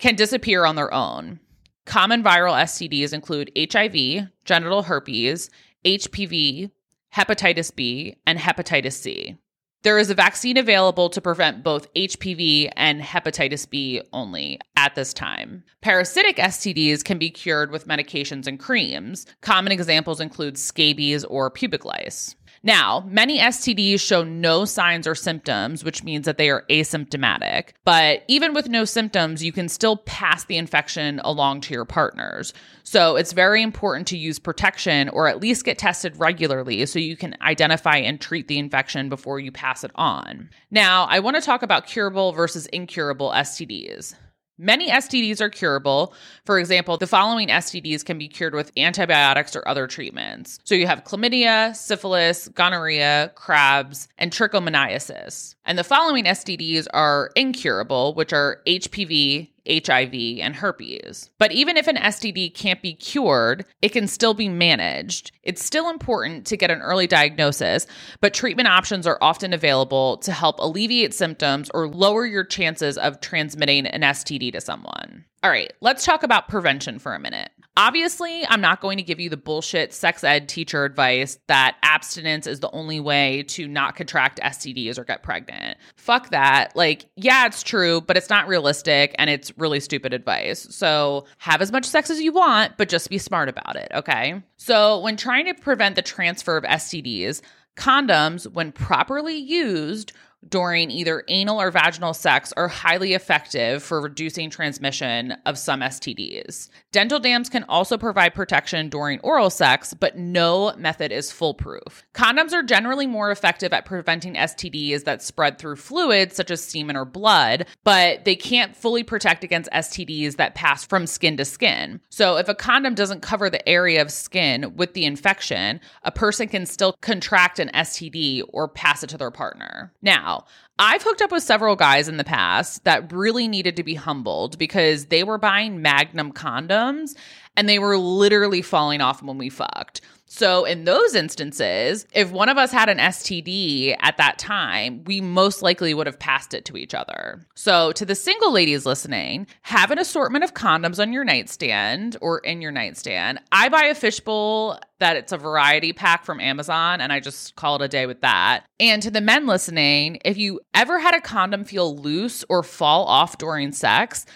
can 0.00 0.16
disappear 0.16 0.64
on 0.64 0.74
their 0.74 0.92
own. 0.92 1.38
Common 1.84 2.24
viral 2.24 2.60
STDs 2.60 3.12
include 3.12 3.52
HIV, 3.56 4.28
genital 4.44 4.82
herpes, 4.82 5.48
HPV, 5.84 6.72
hepatitis 7.14 7.72
B, 7.72 8.16
and 8.26 8.36
hepatitis 8.36 8.94
C. 8.94 9.36
There 9.84 10.00
is 10.00 10.10
a 10.10 10.14
vaccine 10.14 10.56
available 10.56 11.08
to 11.10 11.20
prevent 11.20 11.62
both 11.62 11.94
HPV 11.94 12.72
and 12.74 13.00
hepatitis 13.00 13.70
B 13.70 14.02
only 14.12 14.58
at 14.74 14.96
this 14.96 15.14
time. 15.14 15.62
Parasitic 15.82 16.38
STDs 16.38 17.04
can 17.04 17.18
be 17.18 17.30
cured 17.30 17.70
with 17.70 17.86
medications 17.86 18.48
and 18.48 18.58
creams. 18.58 19.24
Common 19.40 19.70
examples 19.70 20.20
include 20.20 20.58
scabies 20.58 21.24
or 21.24 21.48
pubic 21.48 21.84
lice. 21.84 22.34
Now, 22.66 23.04
many 23.06 23.38
STDs 23.38 24.00
show 24.00 24.24
no 24.24 24.64
signs 24.64 25.06
or 25.06 25.14
symptoms, 25.14 25.84
which 25.84 26.02
means 26.02 26.24
that 26.26 26.36
they 26.36 26.50
are 26.50 26.64
asymptomatic. 26.68 27.68
But 27.84 28.24
even 28.26 28.54
with 28.54 28.68
no 28.68 28.84
symptoms, 28.84 29.44
you 29.44 29.52
can 29.52 29.68
still 29.68 29.98
pass 29.98 30.46
the 30.46 30.56
infection 30.56 31.20
along 31.22 31.60
to 31.60 31.74
your 31.74 31.84
partners. 31.84 32.52
So 32.82 33.14
it's 33.14 33.32
very 33.32 33.62
important 33.62 34.08
to 34.08 34.18
use 34.18 34.40
protection 34.40 35.08
or 35.10 35.28
at 35.28 35.40
least 35.40 35.64
get 35.64 35.78
tested 35.78 36.18
regularly 36.18 36.84
so 36.86 36.98
you 36.98 37.16
can 37.16 37.36
identify 37.40 37.98
and 37.98 38.20
treat 38.20 38.48
the 38.48 38.58
infection 38.58 39.08
before 39.08 39.38
you 39.38 39.52
pass 39.52 39.84
it 39.84 39.92
on. 39.94 40.50
Now, 40.72 41.04
I 41.04 41.20
want 41.20 41.36
to 41.36 41.42
talk 41.42 41.62
about 41.62 41.86
curable 41.86 42.32
versus 42.32 42.66
incurable 42.66 43.30
STDs. 43.30 44.16
Many 44.58 44.90
STDs 44.90 45.42
are 45.42 45.50
curable. 45.50 46.14
For 46.46 46.58
example, 46.58 46.96
the 46.96 47.06
following 47.06 47.48
STDs 47.48 48.02
can 48.02 48.16
be 48.16 48.26
cured 48.26 48.54
with 48.54 48.72
antibiotics 48.78 49.54
or 49.54 49.66
other 49.68 49.86
treatments. 49.86 50.58
So 50.64 50.74
you 50.74 50.86
have 50.86 51.04
chlamydia, 51.04 51.76
syphilis, 51.76 52.48
gonorrhea, 52.48 53.32
crabs, 53.34 54.08
and 54.16 54.32
trichomoniasis. 54.32 55.56
And 55.66 55.78
the 55.78 55.84
following 55.84 56.24
STDs 56.24 56.86
are 56.94 57.30
incurable, 57.36 58.14
which 58.14 58.32
are 58.32 58.62
HPV, 58.66 59.50
HIV, 59.68 60.40
and 60.40 60.56
herpes. 60.56 61.30
But 61.38 61.52
even 61.52 61.76
if 61.76 61.86
an 61.88 61.96
STD 61.96 62.54
can't 62.54 62.82
be 62.82 62.94
cured, 62.94 63.64
it 63.82 63.90
can 63.90 64.06
still 64.06 64.34
be 64.34 64.48
managed. 64.48 65.32
It's 65.42 65.64
still 65.64 65.90
important 65.90 66.46
to 66.46 66.56
get 66.56 66.70
an 66.70 66.80
early 66.80 67.06
diagnosis, 67.06 67.86
but 68.20 68.34
treatment 68.34 68.68
options 68.68 69.06
are 69.06 69.18
often 69.20 69.52
available 69.52 70.18
to 70.18 70.32
help 70.32 70.58
alleviate 70.58 71.14
symptoms 71.14 71.70
or 71.74 71.88
lower 71.88 72.26
your 72.26 72.44
chances 72.44 72.98
of 72.98 73.20
transmitting 73.20 73.86
an 73.86 74.02
STD 74.02 74.52
to 74.52 74.60
someone. 74.60 75.24
All 75.42 75.50
right, 75.50 75.72
let's 75.80 76.04
talk 76.04 76.22
about 76.22 76.48
prevention 76.48 76.98
for 76.98 77.14
a 77.14 77.20
minute. 77.20 77.50
Obviously, 77.78 78.46
I'm 78.46 78.62
not 78.62 78.80
going 78.80 78.96
to 78.96 79.02
give 79.02 79.20
you 79.20 79.28
the 79.28 79.36
bullshit 79.36 79.92
sex 79.92 80.24
ed 80.24 80.48
teacher 80.48 80.84
advice 80.84 81.38
that 81.46 81.76
abstinence 81.82 82.46
is 82.46 82.60
the 82.60 82.70
only 82.70 83.00
way 83.00 83.42
to 83.48 83.68
not 83.68 83.96
contract 83.96 84.40
STDs 84.42 84.98
or 84.98 85.04
get 85.04 85.22
pregnant. 85.22 85.76
Fuck 85.96 86.30
that. 86.30 86.74
Like, 86.74 87.06
yeah, 87.16 87.46
it's 87.46 87.62
true, 87.62 88.00
but 88.00 88.16
it's 88.16 88.30
not 88.30 88.48
realistic 88.48 89.14
and 89.18 89.28
it's 89.28 89.56
really 89.58 89.80
stupid 89.80 90.14
advice. 90.14 90.66
So, 90.70 91.26
have 91.38 91.60
as 91.60 91.70
much 91.70 91.84
sex 91.84 92.08
as 92.08 92.20
you 92.20 92.32
want, 92.32 92.78
but 92.78 92.88
just 92.88 93.10
be 93.10 93.18
smart 93.18 93.50
about 93.50 93.76
it, 93.76 93.90
okay? 93.94 94.42
So, 94.56 95.00
when 95.00 95.16
trying 95.16 95.44
to 95.46 95.54
prevent 95.54 95.96
the 95.96 96.02
transfer 96.02 96.56
of 96.56 96.64
STDs, 96.64 97.42
condoms, 97.76 98.50
when 98.50 98.72
properly 98.72 99.36
used, 99.36 100.12
during 100.48 100.90
either 100.90 101.24
anal 101.28 101.60
or 101.60 101.70
vaginal 101.70 102.14
sex 102.14 102.52
are 102.56 102.68
highly 102.68 103.14
effective 103.14 103.82
for 103.82 104.00
reducing 104.00 104.50
transmission 104.50 105.32
of 105.44 105.58
some 105.58 105.80
STDs. 105.80 106.68
Dental 106.92 107.18
dams 107.18 107.48
can 107.48 107.64
also 107.64 107.98
provide 107.98 108.34
protection 108.34 108.88
during 108.88 109.20
oral 109.20 109.50
sex, 109.50 109.94
but 109.94 110.16
no 110.16 110.74
method 110.76 111.12
is 111.12 111.32
foolproof. 111.32 112.04
Condoms 112.14 112.52
are 112.52 112.62
generally 112.62 113.06
more 113.06 113.30
effective 113.30 113.72
at 113.72 113.84
preventing 113.84 114.34
STDs 114.34 115.04
that 115.04 115.22
spread 115.22 115.58
through 115.58 115.76
fluids 115.76 116.36
such 116.36 116.50
as 116.50 116.62
semen 116.62 116.96
or 116.96 117.04
blood, 117.04 117.66
but 117.84 118.24
they 118.24 118.36
can't 118.36 118.76
fully 118.76 119.02
protect 119.02 119.44
against 119.44 119.70
STDs 119.72 120.36
that 120.36 120.54
pass 120.54 120.84
from 120.84 121.06
skin 121.06 121.36
to 121.36 121.44
skin. 121.44 122.00
So 122.08 122.36
if 122.36 122.48
a 122.48 122.54
condom 122.54 122.94
doesn't 122.94 123.22
cover 123.22 123.50
the 123.50 123.66
area 123.68 124.00
of 124.02 124.10
skin 124.10 124.74
with 124.76 124.94
the 124.94 125.04
infection, 125.04 125.80
a 126.02 126.12
person 126.12 126.48
can 126.48 126.66
still 126.66 126.94
contract 127.00 127.58
an 127.58 127.70
STD 127.74 128.42
or 128.52 128.68
pass 128.68 129.02
it 129.02 129.10
to 129.10 129.18
their 129.18 129.30
partner. 129.30 129.92
Now, 130.02 130.35
I've 130.78 131.02
hooked 131.02 131.22
up 131.22 131.32
with 131.32 131.42
several 131.42 131.76
guys 131.76 132.08
in 132.08 132.18
the 132.18 132.24
past 132.24 132.84
that 132.84 133.12
really 133.12 133.48
needed 133.48 133.76
to 133.76 133.82
be 133.82 133.94
humbled 133.94 134.58
because 134.58 135.06
they 135.06 135.24
were 135.24 135.38
buying 135.38 135.80
Magnum 135.80 136.32
condoms 136.32 137.14
and 137.56 137.68
they 137.68 137.78
were 137.78 137.96
literally 137.96 138.62
falling 138.62 139.00
off 139.00 139.22
when 139.22 139.38
we 139.38 139.48
fucked. 139.48 140.02
So, 140.28 140.64
in 140.64 140.84
those 140.84 141.14
instances, 141.14 142.04
if 142.12 142.32
one 142.32 142.48
of 142.48 142.58
us 142.58 142.72
had 142.72 142.88
an 142.88 142.98
STD 142.98 143.96
at 144.00 144.16
that 144.16 144.38
time, 144.38 145.04
we 145.04 145.20
most 145.20 145.62
likely 145.62 145.94
would 145.94 146.08
have 146.08 146.18
passed 146.18 146.52
it 146.52 146.64
to 146.64 146.76
each 146.76 146.94
other. 146.94 147.46
So, 147.54 147.92
to 147.92 148.04
the 148.04 148.16
single 148.16 148.52
ladies 148.52 148.84
listening, 148.84 149.46
have 149.62 149.92
an 149.92 150.00
assortment 150.00 150.42
of 150.42 150.52
condoms 150.52 151.00
on 151.00 151.12
your 151.12 151.24
nightstand 151.24 152.16
or 152.20 152.40
in 152.40 152.60
your 152.60 152.72
nightstand. 152.72 153.38
I 153.52 153.68
buy 153.68 153.84
a 153.84 153.94
fishbowl 153.94 154.80
that 154.98 155.16
it's 155.16 155.32
a 155.32 155.38
variety 155.38 155.92
pack 155.92 156.24
from 156.24 156.40
Amazon 156.40 157.00
and 157.00 157.12
I 157.12 157.20
just 157.20 157.54
call 157.54 157.76
it 157.76 157.82
a 157.82 157.88
day 157.88 158.06
with 158.06 158.22
that. 158.22 158.64
And 158.80 159.02
to 159.02 159.10
the 159.10 159.20
men 159.20 159.46
listening, 159.46 160.18
if 160.24 160.36
you 160.38 160.60
ever 160.74 160.98
had 160.98 161.14
a 161.14 161.20
condom 161.20 161.64
feel 161.64 161.96
loose 161.96 162.44
or 162.48 162.62
fall 162.62 163.04
off 163.04 163.38
during 163.38 163.72
sex, 163.72 164.26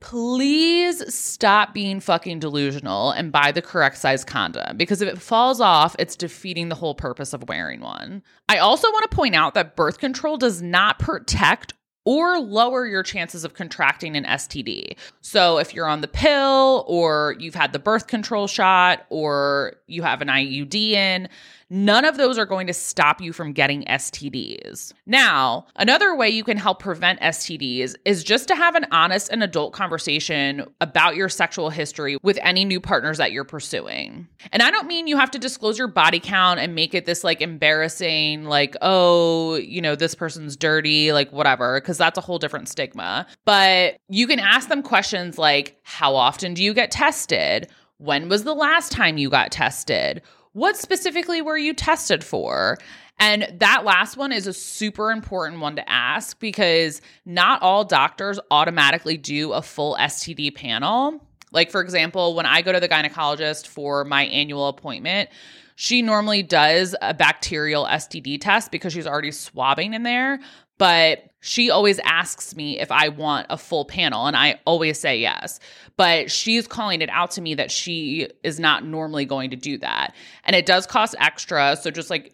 please 0.00 1.14
stop 1.14 1.74
being 1.74 2.00
fucking 2.00 2.40
delusional 2.40 3.10
and 3.10 3.30
buy 3.30 3.52
the 3.52 3.62
correct 3.62 3.98
size 3.98 4.24
condom 4.24 4.76
because 4.76 5.02
if 5.02 5.08
it 5.08 5.20
falls 5.20 5.60
off, 5.60 5.94
it's 5.98 6.16
defeating 6.16 6.68
the 6.68 6.74
whole 6.74 6.94
purpose 6.94 7.32
of 7.32 7.48
wearing 7.48 7.80
one. 7.80 8.22
I 8.48 8.58
also 8.58 8.88
want 8.90 9.10
to 9.10 9.16
point 9.16 9.34
out 9.34 9.54
that 9.54 9.76
birth 9.76 9.98
control 9.98 10.36
does 10.36 10.62
not 10.62 10.98
protect 10.98 11.74
or 12.06 12.38
lower 12.38 12.86
your 12.86 13.02
chances 13.02 13.44
of 13.44 13.54
contracting 13.54 14.16
an 14.16 14.24
STD. 14.24 14.96
So, 15.20 15.58
if 15.58 15.74
you're 15.74 15.86
on 15.86 16.00
the 16.00 16.08
pill 16.08 16.84
or 16.88 17.36
you've 17.38 17.54
had 17.54 17.72
the 17.72 17.78
birth 17.78 18.06
control 18.06 18.46
shot 18.46 19.04
or 19.10 19.74
you 19.86 20.02
have 20.02 20.22
an 20.22 20.28
IUD 20.28 20.74
in, 20.74 21.28
None 21.72 22.04
of 22.04 22.16
those 22.16 22.36
are 22.36 22.46
going 22.46 22.66
to 22.66 22.74
stop 22.74 23.20
you 23.20 23.32
from 23.32 23.52
getting 23.52 23.84
STDs. 23.84 24.92
Now, 25.06 25.66
another 25.76 26.16
way 26.16 26.28
you 26.28 26.42
can 26.42 26.56
help 26.56 26.80
prevent 26.80 27.20
STDs 27.20 27.94
is 28.04 28.24
just 28.24 28.48
to 28.48 28.56
have 28.56 28.74
an 28.74 28.86
honest 28.90 29.30
and 29.30 29.40
adult 29.44 29.72
conversation 29.72 30.66
about 30.80 31.14
your 31.14 31.28
sexual 31.28 31.70
history 31.70 32.18
with 32.24 32.40
any 32.42 32.64
new 32.64 32.80
partners 32.80 33.18
that 33.18 33.30
you're 33.30 33.44
pursuing. 33.44 34.26
And 34.50 34.64
I 34.64 34.72
don't 34.72 34.88
mean 34.88 35.06
you 35.06 35.16
have 35.16 35.30
to 35.30 35.38
disclose 35.38 35.78
your 35.78 35.86
body 35.86 36.18
count 36.18 36.58
and 36.58 36.74
make 36.74 36.92
it 36.92 37.06
this 37.06 37.22
like 37.22 37.40
embarrassing, 37.40 38.46
like, 38.46 38.76
oh, 38.82 39.54
you 39.54 39.80
know, 39.80 39.94
this 39.94 40.16
person's 40.16 40.56
dirty, 40.56 41.12
like 41.12 41.32
whatever, 41.32 41.80
because 41.80 41.98
that's 41.98 42.18
a 42.18 42.22
whole 42.22 42.40
different 42.40 42.68
stigma. 42.68 43.28
But 43.44 43.96
you 44.08 44.26
can 44.26 44.40
ask 44.40 44.68
them 44.68 44.82
questions 44.82 45.38
like, 45.38 45.78
how 45.84 46.16
often 46.16 46.54
do 46.54 46.64
you 46.64 46.74
get 46.74 46.90
tested? 46.90 47.68
When 47.98 48.28
was 48.28 48.42
the 48.42 48.54
last 48.54 48.90
time 48.90 49.18
you 49.18 49.30
got 49.30 49.52
tested? 49.52 50.22
What 50.52 50.76
specifically 50.76 51.42
were 51.42 51.56
you 51.56 51.74
tested 51.74 52.24
for? 52.24 52.78
And 53.20 53.46
that 53.58 53.84
last 53.84 54.16
one 54.16 54.32
is 54.32 54.46
a 54.46 54.52
super 54.52 55.12
important 55.12 55.60
one 55.60 55.76
to 55.76 55.88
ask 55.88 56.38
because 56.40 57.00
not 57.24 57.62
all 57.62 57.84
doctors 57.84 58.40
automatically 58.50 59.16
do 59.16 59.52
a 59.52 59.62
full 59.62 59.96
STD 60.00 60.54
panel. 60.54 61.22
Like, 61.52 61.70
for 61.70 61.80
example, 61.80 62.34
when 62.34 62.46
I 62.46 62.62
go 62.62 62.72
to 62.72 62.80
the 62.80 62.88
gynecologist 62.88 63.66
for 63.66 64.04
my 64.04 64.24
annual 64.26 64.68
appointment, 64.68 65.28
she 65.76 66.02
normally 66.02 66.42
does 66.42 66.94
a 67.00 67.14
bacterial 67.14 67.84
STD 67.86 68.40
test 68.40 68.70
because 68.70 68.92
she's 68.92 69.06
already 69.06 69.32
swabbing 69.32 69.94
in 69.94 70.02
there. 70.02 70.40
But 70.80 71.24
she 71.40 71.68
always 71.68 71.98
asks 72.04 72.56
me 72.56 72.80
if 72.80 72.90
I 72.90 73.10
want 73.10 73.48
a 73.50 73.58
full 73.58 73.84
panel, 73.84 74.24
and 74.24 74.34
I 74.34 74.58
always 74.64 74.98
say 74.98 75.18
yes. 75.18 75.60
But 75.98 76.30
she's 76.30 76.66
calling 76.66 77.02
it 77.02 77.10
out 77.10 77.32
to 77.32 77.42
me 77.42 77.52
that 77.56 77.70
she 77.70 78.28
is 78.42 78.58
not 78.58 78.86
normally 78.86 79.26
going 79.26 79.50
to 79.50 79.56
do 79.56 79.76
that. 79.76 80.14
And 80.44 80.56
it 80.56 80.64
does 80.64 80.86
cost 80.86 81.14
extra. 81.18 81.76
So 81.76 81.90
just 81.90 82.08
like 82.08 82.32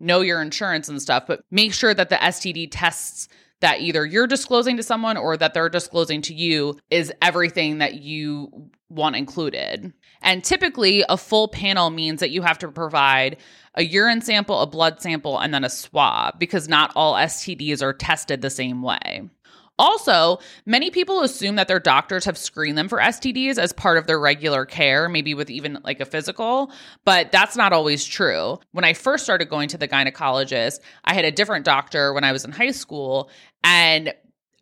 know 0.00 0.22
your 0.22 0.42
insurance 0.42 0.88
and 0.88 1.00
stuff, 1.00 1.22
but 1.28 1.44
make 1.52 1.72
sure 1.72 1.94
that 1.94 2.08
the 2.08 2.16
STD 2.16 2.66
tests 2.72 3.28
that 3.60 3.80
either 3.80 4.04
you're 4.04 4.26
disclosing 4.26 4.76
to 4.76 4.82
someone 4.82 5.16
or 5.16 5.36
that 5.36 5.54
they're 5.54 5.68
disclosing 5.68 6.20
to 6.22 6.34
you 6.34 6.78
is 6.90 7.12
everything 7.22 7.78
that 7.78 7.94
you 7.94 8.70
want 8.88 9.16
included. 9.16 9.92
And 10.22 10.44
typically, 10.44 11.04
a 11.08 11.16
full 11.16 11.48
panel 11.48 11.90
means 11.90 12.20
that 12.20 12.30
you 12.30 12.42
have 12.42 12.58
to 12.58 12.68
provide 12.68 13.36
a 13.74 13.84
urine 13.84 14.20
sample, 14.20 14.60
a 14.60 14.66
blood 14.66 15.00
sample, 15.00 15.38
and 15.38 15.52
then 15.52 15.64
a 15.64 15.70
swab 15.70 16.38
because 16.38 16.68
not 16.68 16.92
all 16.94 17.14
STDs 17.14 17.82
are 17.82 17.92
tested 17.92 18.40
the 18.40 18.50
same 18.50 18.82
way. 18.82 19.28
Also, 19.78 20.38
many 20.66 20.90
people 20.90 21.22
assume 21.22 21.56
that 21.56 21.66
their 21.66 21.80
doctors 21.80 22.24
have 22.24 22.38
screened 22.38 22.78
them 22.78 22.88
for 22.88 22.98
STDs 22.98 23.58
as 23.58 23.72
part 23.72 23.98
of 23.98 24.06
their 24.06 24.20
regular 24.20 24.64
care, 24.64 25.08
maybe 25.08 25.34
with 25.34 25.50
even 25.50 25.78
like 25.82 26.00
a 26.00 26.04
physical, 26.04 26.70
but 27.04 27.32
that's 27.32 27.56
not 27.56 27.72
always 27.72 28.04
true. 28.04 28.58
When 28.70 28.84
I 28.84 28.92
first 28.92 29.24
started 29.24 29.48
going 29.48 29.68
to 29.70 29.78
the 29.78 29.88
gynecologist, 29.88 30.78
I 31.04 31.14
had 31.14 31.24
a 31.24 31.32
different 31.32 31.64
doctor 31.64 32.12
when 32.12 32.22
I 32.22 32.30
was 32.30 32.44
in 32.44 32.52
high 32.52 32.70
school, 32.70 33.30
and 33.64 34.14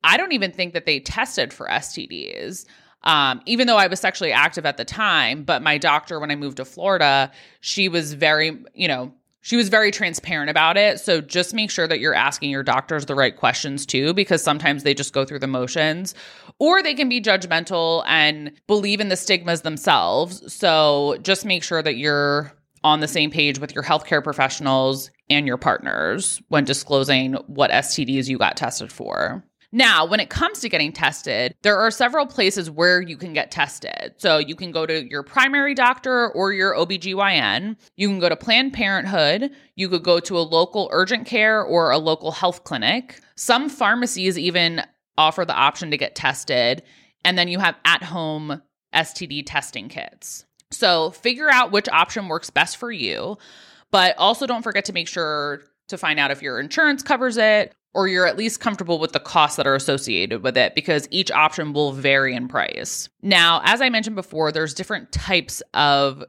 I 0.02 0.16
don't 0.16 0.32
even 0.32 0.50
think 0.50 0.72
that 0.72 0.86
they 0.86 1.00
tested 1.00 1.52
for 1.52 1.68
STDs 1.68 2.64
um, 3.04 3.42
even 3.46 3.66
though 3.66 3.76
I 3.76 3.86
was 3.86 4.00
sexually 4.00 4.32
active 4.32 4.66
at 4.66 4.76
the 4.76 4.84
time. 4.84 5.44
But 5.44 5.62
my 5.62 5.78
doctor, 5.78 6.20
when 6.20 6.30
I 6.30 6.36
moved 6.36 6.58
to 6.58 6.64
Florida, 6.64 7.30
she 7.60 7.88
was 7.88 8.14
very, 8.14 8.62
you 8.74 8.88
know, 8.88 9.12
she 9.42 9.56
was 9.56 9.68
very 9.68 9.90
transparent 9.90 10.48
about 10.50 10.76
it. 10.76 11.00
So 11.00 11.20
just 11.20 11.52
make 11.52 11.70
sure 11.70 11.86
that 11.86 12.00
you're 12.00 12.14
asking 12.14 12.50
your 12.50 12.62
doctors 12.62 13.06
the 13.06 13.14
right 13.14 13.36
questions 13.36 13.84
too, 13.84 14.14
because 14.14 14.42
sometimes 14.42 14.84
they 14.84 14.94
just 14.94 15.12
go 15.12 15.24
through 15.24 15.40
the 15.40 15.46
motions 15.46 16.14
or 16.58 16.82
they 16.82 16.94
can 16.94 17.08
be 17.08 17.20
judgmental 17.20 18.04
and 18.06 18.52
believe 18.66 19.00
in 19.00 19.08
the 19.08 19.16
stigmas 19.16 19.62
themselves. 19.62 20.52
So 20.52 21.18
just 21.22 21.44
make 21.44 21.62
sure 21.62 21.82
that 21.82 21.96
you're 21.96 22.52
on 22.84 23.00
the 23.00 23.08
same 23.08 23.30
page 23.30 23.58
with 23.58 23.74
your 23.74 23.84
healthcare 23.84 24.22
professionals 24.22 25.10
and 25.28 25.46
your 25.46 25.56
partners 25.56 26.40
when 26.48 26.64
disclosing 26.64 27.34
what 27.46 27.70
STDs 27.70 28.28
you 28.28 28.38
got 28.38 28.56
tested 28.56 28.92
for. 28.92 29.44
Now, 29.74 30.04
when 30.04 30.20
it 30.20 30.28
comes 30.28 30.60
to 30.60 30.68
getting 30.68 30.92
tested, 30.92 31.54
there 31.62 31.78
are 31.78 31.90
several 31.90 32.26
places 32.26 32.70
where 32.70 33.00
you 33.00 33.16
can 33.16 33.32
get 33.32 33.50
tested. 33.50 34.14
So 34.18 34.36
you 34.36 34.54
can 34.54 34.70
go 34.70 34.84
to 34.84 35.08
your 35.08 35.22
primary 35.22 35.74
doctor 35.74 36.30
or 36.32 36.52
your 36.52 36.74
OBGYN. 36.74 37.76
You 37.96 38.08
can 38.08 38.18
go 38.18 38.28
to 38.28 38.36
Planned 38.36 38.74
Parenthood. 38.74 39.50
You 39.74 39.88
could 39.88 40.04
go 40.04 40.20
to 40.20 40.38
a 40.38 40.40
local 40.40 40.90
urgent 40.92 41.26
care 41.26 41.62
or 41.62 41.90
a 41.90 41.96
local 41.96 42.32
health 42.32 42.64
clinic. 42.64 43.20
Some 43.34 43.70
pharmacies 43.70 44.38
even 44.38 44.82
offer 45.16 45.46
the 45.46 45.56
option 45.56 45.90
to 45.90 45.96
get 45.96 46.14
tested. 46.14 46.82
And 47.24 47.38
then 47.38 47.48
you 47.48 47.58
have 47.58 47.76
at 47.86 48.02
home 48.02 48.60
STD 48.94 49.44
testing 49.46 49.88
kits. 49.88 50.44
So 50.70 51.12
figure 51.12 51.50
out 51.50 51.72
which 51.72 51.88
option 51.88 52.28
works 52.28 52.50
best 52.50 52.76
for 52.76 52.92
you. 52.92 53.38
But 53.90 54.16
also 54.18 54.46
don't 54.46 54.62
forget 54.62 54.84
to 54.86 54.92
make 54.92 55.08
sure 55.08 55.62
to 55.88 55.96
find 55.96 56.18
out 56.18 56.30
if 56.30 56.42
your 56.42 56.60
insurance 56.60 57.02
covers 57.02 57.38
it 57.38 57.74
or 57.94 58.08
you're 58.08 58.26
at 58.26 58.36
least 58.36 58.60
comfortable 58.60 58.98
with 58.98 59.12
the 59.12 59.20
costs 59.20 59.56
that 59.56 59.66
are 59.66 59.74
associated 59.74 60.42
with 60.42 60.56
it 60.56 60.74
because 60.74 61.08
each 61.10 61.30
option 61.30 61.72
will 61.72 61.92
vary 61.92 62.34
in 62.34 62.48
price. 62.48 63.08
Now, 63.22 63.60
as 63.64 63.80
I 63.80 63.90
mentioned 63.90 64.16
before, 64.16 64.50
there's 64.50 64.74
different 64.74 65.12
types 65.12 65.62
of 65.74 66.24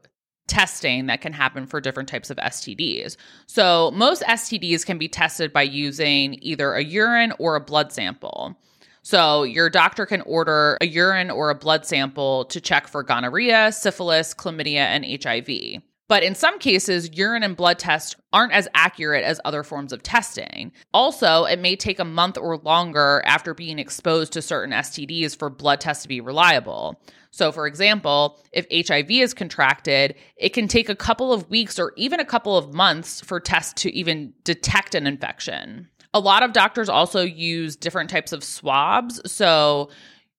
testing 0.47 1.06
that 1.06 1.21
can 1.21 1.32
happen 1.34 1.65
for 1.65 1.80
different 1.80 2.10
types 2.10 2.30
of 2.30 2.38
STDs. 2.38 3.15
So, 3.47 3.91
most 3.91 4.23
STDs 4.23 4.86
can 4.86 4.97
be 4.97 5.08
tested 5.08 5.54
by 5.54 5.63
using 5.63 6.38
either 6.41 6.73
a 6.73 6.84
urine 6.84 7.34
or 7.39 7.56
a 7.56 7.62
blood 7.62 7.93
sample. 7.93 8.60
So, 9.04 9.43
your 9.43 9.69
doctor 9.69 10.06
can 10.06 10.21
order 10.21 10.78
a 10.82 10.88
urine 10.88 11.32
or 11.32 11.49
a 11.49 11.56
blood 11.56 11.86
sample 11.86 12.45
to 12.45 12.60
check 12.60 12.88
for 12.88 13.04
gonorrhea, 13.04 13.71
syphilis, 13.71 14.34
chlamydia, 14.34 14.78
and 14.78 15.06
HIV. 15.06 15.82
But 16.13 16.21
in 16.21 16.36
some 16.36 16.60
cases, 16.60 17.10
urine 17.17 17.41
and 17.41 17.58
blood 17.58 17.80
tests 17.80 18.15
aren't 18.32 18.54
as 18.54 18.67
accurate 18.76 19.23
as 19.23 19.41
other 19.45 19.63
forms 19.63 19.91
of 19.91 20.04
testing. 20.04 20.71
Also, 20.93 21.45
it 21.45 21.58
may 21.58 21.76
take 21.76 21.97
a 21.97 22.06
month 22.06 22.38
or 22.38 22.58
longer 22.58 23.23
after 23.26 23.56
being 23.56 23.80
exposed 23.80 24.32
to 24.34 24.41
certain 24.43 24.76
STDs 24.76 25.36
for 25.36 25.49
blood 25.49 25.82
tests 25.82 26.04
to 26.04 26.08
be 26.08 26.21
reliable. 26.21 27.02
So, 27.32 27.52
for 27.52 27.65
example, 27.65 28.39
if 28.52 28.67
HIV 28.71 29.10
is 29.10 29.34
contracted, 29.34 30.13
it 30.38 30.49
can 30.49 30.67
take 30.67 30.88
a 30.88 30.95
couple 30.95 31.34
of 31.34 31.49
weeks 31.49 31.80
or 31.80 31.93
even 31.97 32.19
a 32.19 32.26
couple 32.26 32.56
of 32.56 32.76
months 32.76 33.19
for 33.21 33.39
tests 33.39 33.82
to 33.82 33.91
even 33.91 34.34
detect 34.43 34.93
an 34.93 35.08
infection. 35.08 35.89
A 36.13 36.19
lot 36.19 36.43
of 36.43 36.54
doctors 36.54 36.89
also 36.89 37.23
use 37.23 37.76
different 37.76 38.12
types 38.12 38.32
of 38.32 38.43
swabs. 38.43 39.19
So, 39.32 39.89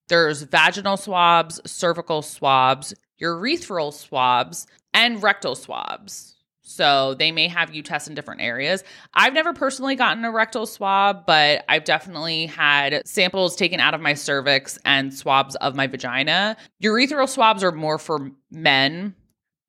there's 0.06 0.44
vaginal 0.44 0.96
swabs, 0.96 1.60
cervical 1.66 2.22
swabs, 2.22 2.94
urethral 3.20 3.92
swabs, 3.92 4.68
and 4.94 5.22
rectal 5.22 5.54
swabs. 5.54 6.34
So 6.66 7.14
they 7.14 7.30
may 7.30 7.46
have 7.48 7.74
you 7.74 7.82
test 7.82 8.08
in 8.08 8.14
different 8.14 8.40
areas. 8.40 8.82
I've 9.12 9.34
never 9.34 9.52
personally 9.52 9.96
gotten 9.96 10.24
a 10.24 10.32
rectal 10.32 10.64
swab, 10.64 11.26
but 11.26 11.62
I've 11.68 11.84
definitely 11.84 12.46
had 12.46 13.06
samples 13.06 13.54
taken 13.54 13.80
out 13.80 13.92
of 13.92 14.00
my 14.00 14.14
cervix 14.14 14.78
and 14.86 15.12
swabs 15.12 15.56
of 15.56 15.76
my 15.76 15.86
vagina. 15.86 16.56
Urethral 16.82 17.28
swabs 17.28 17.62
are 17.62 17.70
more 17.70 17.98
for 17.98 18.30
men. 18.50 19.14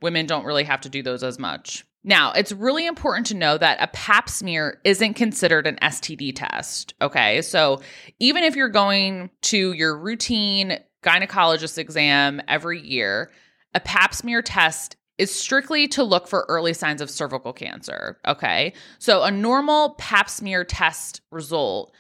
Women 0.01 0.25
don't 0.25 0.45
really 0.45 0.63
have 0.63 0.81
to 0.81 0.89
do 0.89 1.03
those 1.03 1.21
as 1.21 1.37
much. 1.37 1.83
Now, 2.05 2.31
it's 2.31 2.51
really 2.51 2.85
important 2.85 3.25
to 3.27 3.35
know 3.35 3.57
that 3.57 3.81
a 3.81 3.87
pap 3.87 4.29
smear 4.29 4.79
isn't 4.85 5.15
considered 5.15 5.67
an 5.67 5.77
STD 5.81 6.33
test. 6.35 6.93
Okay. 7.01 7.41
So 7.41 7.81
even 8.19 8.43
if 8.43 8.55
you're 8.55 8.69
going 8.69 9.31
to 9.43 9.73
your 9.73 9.97
routine 9.97 10.79
gynecologist 11.03 11.77
exam 11.77 12.41
every 12.47 12.79
year, 12.79 13.31
a 13.73 13.79
pap 13.79 14.13
smear 14.13 14.41
test 14.41 14.95
is 15.17 15.33
strictly 15.33 15.87
to 15.89 16.03
look 16.03 16.27
for 16.27 16.45
early 16.49 16.73
signs 16.73 17.01
of 17.01 17.09
cervical 17.09 17.53
cancer. 17.53 18.19
Okay. 18.27 18.73
So 18.99 19.23
a 19.23 19.31
normal 19.31 19.91
pap 19.95 20.29
smear 20.29 20.63
test 20.63 21.21
result 21.31 21.93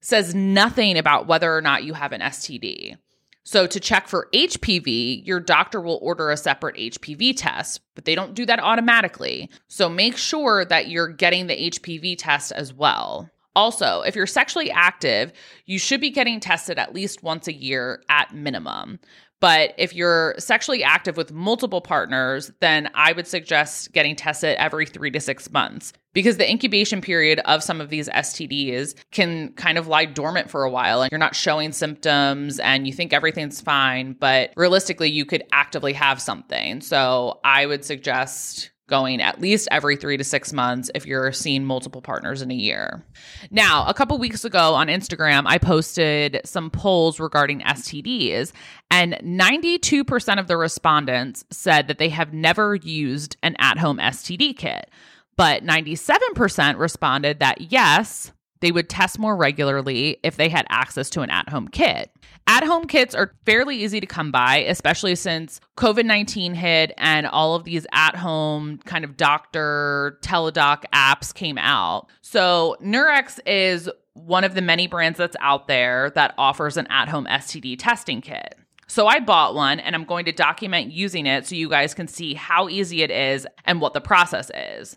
says 0.00 0.34
nothing 0.34 0.96
about 0.96 1.26
whether 1.26 1.54
or 1.54 1.60
not 1.60 1.84
you 1.84 1.94
have 1.94 2.12
an 2.12 2.20
STD. 2.20 2.96
So 3.42 3.66
to 3.68 3.78
check 3.78 4.08
for 4.08 4.28
HPV, 4.34 5.24
your 5.24 5.38
doctor 5.38 5.80
will 5.80 6.00
order 6.02 6.30
a 6.30 6.36
separate 6.36 6.76
HPV 6.76 7.34
test, 7.36 7.80
but 7.94 8.04
they 8.04 8.16
don't 8.16 8.34
do 8.34 8.44
that 8.46 8.58
automatically. 8.58 9.50
So 9.68 9.88
make 9.88 10.16
sure 10.16 10.64
that 10.64 10.88
you're 10.88 11.08
getting 11.08 11.46
the 11.46 11.70
HPV 11.70 12.16
test 12.18 12.50
as 12.50 12.72
well. 12.72 13.30
Also, 13.56 14.02
if 14.02 14.14
you're 14.14 14.26
sexually 14.26 14.70
active, 14.70 15.32
you 15.64 15.78
should 15.78 16.00
be 16.00 16.10
getting 16.10 16.38
tested 16.38 16.78
at 16.78 16.94
least 16.94 17.22
once 17.22 17.48
a 17.48 17.54
year 17.54 18.02
at 18.10 18.34
minimum. 18.34 19.00
But 19.40 19.74
if 19.76 19.94
you're 19.94 20.34
sexually 20.38 20.82
active 20.82 21.16
with 21.16 21.32
multiple 21.32 21.80
partners, 21.80 22.50
then 22.60 22.90
I 22.94 23.12
would 23.12 23.26
suggest 23.26 23.92
getting 23.92 24.16
tested 24.16 24.56
every 24.58 24.86
three 24.86 25.10
to 25.10 25.20
six 25.20 25.50
months 25.50 25.92
because 26.14 26.38
the 26.38 26.50
incubation 26.50 27.02
period 27.02 27.40
of 27.40 27.62
some 27.62 27.80
of 27.80 27.90
these 27.90 28.08
STDs 28.08 28.94
can 29.10 29.52
kind 29.52 29.76
of 29.76 29.88
lie 29.88 30.06
dormant 30.06 30.50
for 30.50 30.64
a 30.64 30.70
while 30.70 31.02
and 31.02 31.10
you're 31.10 31.18
not 31.18 31.36
showing 31.36 31.72
symptoms 31.72 32.58
and 32.60 32.86
you 32.86 32.92
think 32.94 33.12
everything's 33.12 33.60
fine, 33.60 34.14
but 34.18 34.52
realistically, 34.56 35.10
you 35.10 35.26
could 35.26 35.44
actively 35.52 35.92
have 35.92 36.20
something. 36.20 36.80
So 36.80 37.40
I 37.44 37.66
would 37.66 37.84
suggest 37.84 38.70
going 38.88 39.20
at 39.20 39.40
least 39.40 39.68
every 39.70 39.96
three 39.96 40.16
to 40.16 40.24
six 40.24 40.52
months 40.52 40.90
if 40.94 41.06
you're 41.06 41.32
seeing 41.32 41.64
multiple 41.64 42.00
partners 42.00 42.42
in 42.42 42.50
a 42.50 42.54
year. 42.54 43.04
Now, 43.50 43.86
a 43.86 43.94
couple 43.94 44.18
weeks 44.18 44.44
ago 44.44 44.74
on 44.74 44.88
Instagram, 44.88 45.44
I 45.46 45.58
posted 45.58 46.40
some 46.44 46.70
polls 46.70 47.18
regarding 47.18 47.60
STDs, 47.60 48.52
and 48.90 49.14
92% 49.22 50.38
of 50.38 50.46
the 50.46 50.56
respondents 50.56 51.44
said 51.50 51.88
that 51.88 51.98
they 51.98 52.08
have 52.10 52.32
never 52.32 52.74
used 52.74 53.36
an 53.42 53.56
at 53.58 53.78
home 53.78 53.98
STD 53.98 54.56
kit. 54.56 54.90
But 55.36 55.64
97% 55.64 56.78
responded 56.78 57.40
that 57.40 57.60
yes, 57.60 58.32
they 58.60 58.72
would 58.72 58.88
test 58.88 59.18
more 59.18 59.36
regularly 59.36 60.18
if 60.22 60.36
they 60.36 60.48
had 60.48 60.66
access 60.68 61.10
to 61.10 61.22
an 61.22 61.30
at 61.30 61.48
home 61.48 61.68
kit. 61.68 62.10
At 62.46 62.64
home 62.64 62.86
kits 62.86 63.14
are 63.14 63.32
fairly 63.44 63.76
easy 63.76 64.00
to 64.00 64.06
come 64.06 64.30
by, 64.30 64.58
especially 64.58 65.14
since 65.16 65.60
COVID 65.76 66.04
19 66.04 66.54
hit 66.54 66.92
and 66.96 67.26
all 67.26 67.54
of 67.54 67.64
these 67.64 67.86
at 67.92 68.16
home 68.16 68.78
kind 68.84 69.04
of 69.04 69.16
doctor 69.16 70.18
teledoc 70.22 70.84
apps 70.92 71.34
came 71.34 71.58
out. 71.58 72.08
So, 72.22 72.76
Nurx 72.80 73.40
is 73.46 73.90
one 74.12 74.44
of 74.44 74.54
the 74.54 74.62
many 74.62 74.86
brands 74.86 75.18
that's 75.18 75.36
out 75.40 75.68
there 75.68 76.10
that 76.10 76.34
offers 76.38 76.76
an 76.76 76.86
at 76.88 77.08
home 77.08 77.26
STD 77.26 77.76
testing 77.78 78.20
kit. 78.20 78.56
So 78.86 79.06
I 79.06 79.20
bought 79.20 79.54
one 79.54 79.80
and 79.80 79.94
I'm 79.94 80.04
going 80.04 80.24
to 80.26 80.32
document 80.32 80.92
using 80.92 81.26
it 81.26 81.46
so 81.46 81.54
you 81.54 81.68
guys 81.68 81.92
can 81.92 82.06
see 82.06 82.34
how 82.34 82.68
easy 82.68 83.02
it 83.02 83.10
is 83.10 83.46
and 83.64 83.80
what 83.80 83.94
the 83.94 84.00
process 84.00 84.50
is. 84.54 84.96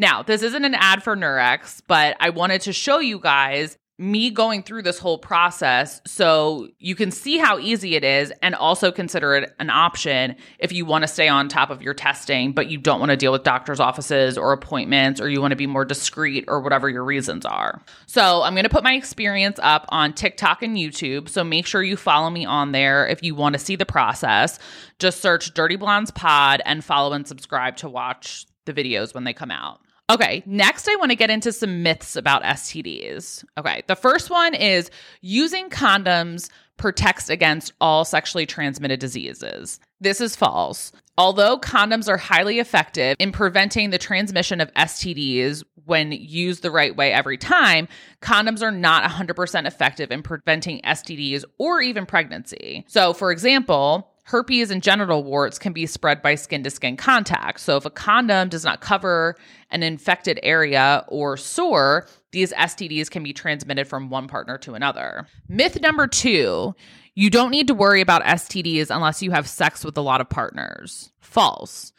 Now, 0.00 0.22
this 0.22 0.42
isn't 0.42 0.64
an 0.64 0.76
ad 0.76 1.02
for 1.02 1.16
Nurx, 1.16 1.82
but 1.88 2.16
I 2.20 2.30
wanted 2.30 2.60
to 2.62 2.72
show 2.72 3.00
you 3.00 3.18
guys 3.18 3.76
me 3.98 4.30
going 4.30 4.62
through 4.62 4.82
this 4.82 5.00
whole 5.00 5.18
process 5.18 6.00
so 6.06 6.68
you 6.78 6.94
can 6.94 7.10
see 7.10 7.36
how 7.36 7.58
easy 7.58 7.96
it 7.96 8.04
is 8.04 8.32
and 8.42 8.54
also 8.54 8.92
consider 8.92 9.34
it 9.34 9.52
an 9.58 9.70
option 9.70 10.36
if 10.60 10.70
you 10.70 10.84
want 10.84 11.02
to 11.02 11.08
stay 11.08 11.26
on 11.26 11.48
top 11.48 11.68
of 11.70 11.82
your 11.82 11.94
testing, 11.94 12.52
but 12.52 12.68
you 12.68 12.78
don't 12.78 13.00
want 13.00 13.10
to 13.10 13.16
deal 13.16 13.32
with 13.32 13.42
doctor's 13.42 13.80
offices 13.80 14.38
or 14.38 14.52
appointments 14.52 15.20
or 15.20 15.28
you 15.28 15.40
want 15.40 15.50
to 15.50 15.56
be 15.56 15.66
more 15.66 15.84
discreet 15.84 16.44
or 16.46 16.60
whatever 16.60 16.88
your 16.88 17.04
reasons 17.04 17.44
are. 17.44 17.82
So 18.06 18.42
I'm 18.42 18.54
going 18.54 18.62
to 18.62 18.70
put 18.70 18.84
my 18.84 18.94
experience 18.94 19.58
up 19.64 19.84
on 19.88 20.12
TikTok 20.12 20.62
and 20.62 20.76
YouTube. 20.76 21.28
So 21.28 21.42
make 21.42 21.66
sure 21.66 21.82
you 21.82 21.96
follow 21.96 22.30
me 22.30 22.44
on 22.44 22.70
there 22.70 23.04
if 23.08 23.24
you 23.24 23.34
want 23.34 23.54
to 23.54 23.58
see 23.58 23.74
the 23.74 23.84
process. 23.84 24.60
Just 25.00 25.20
search 25.20 25.54
Dirty 25.54 25.74
Blondes 25.74 26.12
Pod 26.12 26.62
and 26.64 26.84
follow 26.84 27.14
and 27.14 27.26
subscribe 27.26 27.76
to 27.78 27.88
watch 27.88 28.46
the 28.64 28.72
videos 28.72 29.12
when 29.12 29.24
they 29.24 29.32
come 29.32 29.50
out. 29.50 29.80
Okay, 30.10 30.42
next 30.46 30.88
I 30.88 30.96
want 30.96 31.10
to 31.10 31.16
get 31.16 31.28
into 31.28 31.52
some 31.52 31.82
myths 31.82 32.16
about 32.16 32.42
STDs. 32.42 33.44
Okay, 33.58 33.82
the 33.88 33.96
first 33.96 34.30
one 34.30 34.54
is 34.54 34.90
using 35.20 35.68
condoms 35.68 36.48
protects 36.78 37.28
against 37.28 37.74
all 37.80 38.06
sexually 38.06 38.46
transmitted 38.46 39.00
diseases. 39.00 39.80
This 40.00 40.20
is 40.20 40.34
false. 40.34 40.92
Although 41.18 41.58
condoms 41.58 42.08
are 42.08 42.16
highly 42.16 42.58
effective 42.58 43.16
in 43.18 43.32
preventing 43.32 43.90
the 43.90 43.98
transmission 43.98 44.60
of 44.60 44.72
STDs 44.74 45.64
when 45.84 46.12
used 46.12 46.62
the 46.62 46.70
right 46.70 46.94
way 46.96 47.12
every 47.12 47.36
time, 47.36 47.88
condoms 48.22 48.62
are 48.62 48.70
not 48.70 49.10
100% 49.10 49.66
effective 49.66 50.10
in 50.10 50.22
preventing 50.22 50.80
STDs 50.82 51.44
or 51.58 51.82
even 51.82 52.06
pregnancy. 52.06 52.84
So, 52.88 53.12
for 53.12 53.32
example, 53.32 54.08
herpes 54.28 54.70
and 54.70 54.82
genital 54.82 55.24
warts 55.24 55.58
can 55.58 55.72
be 55.72 55.86
spread 55.86 56.20
by 56.20 56.34
skin 56.34 56.62
to 56.62 56.70
skin 56.70 56.98
contact. 56.98 57.60
So, 57.60 57.78
if 57.78 57.86
a 57.86 57.90
condom 57.90 58.50
does 58.50 58.64
not 58.64 58.82
cover 58.82 59.36
an 59.70 59.82
infected 59.82 60.38
area 60.42 61.04
or 61.08 61.38
sore, 61.38 62.06
these 62.30 62.52
STDs 62.52 63.10
can 63.10 63.22
be 63.22 63.32
transmitted 63.32 63.88
from 63.88 64.10
one 64.10 64.28
partner 64.28 64.58
to 64.58 64.74
another. 64.74 65.26
Myth 65.48 65.80
number 65.80 66.06
two 66.06 66.74
you 67.14 67.30
don't 67.30 67.50
need 67.50 67.66
to 67.66 67.74
worry 67.74 68.00
about 68.00 68.22
STDs 68.22 68.94
unless 68.94 69.24
you 69.24 69.32
have 69.32 69.48
sex 69.48 69.84
with 69.84 69.98
a 69.98 70.02
lot 70.02 70.20
of 70.20 70.28
partners. 70.28 71.10
False. 71.18 71.92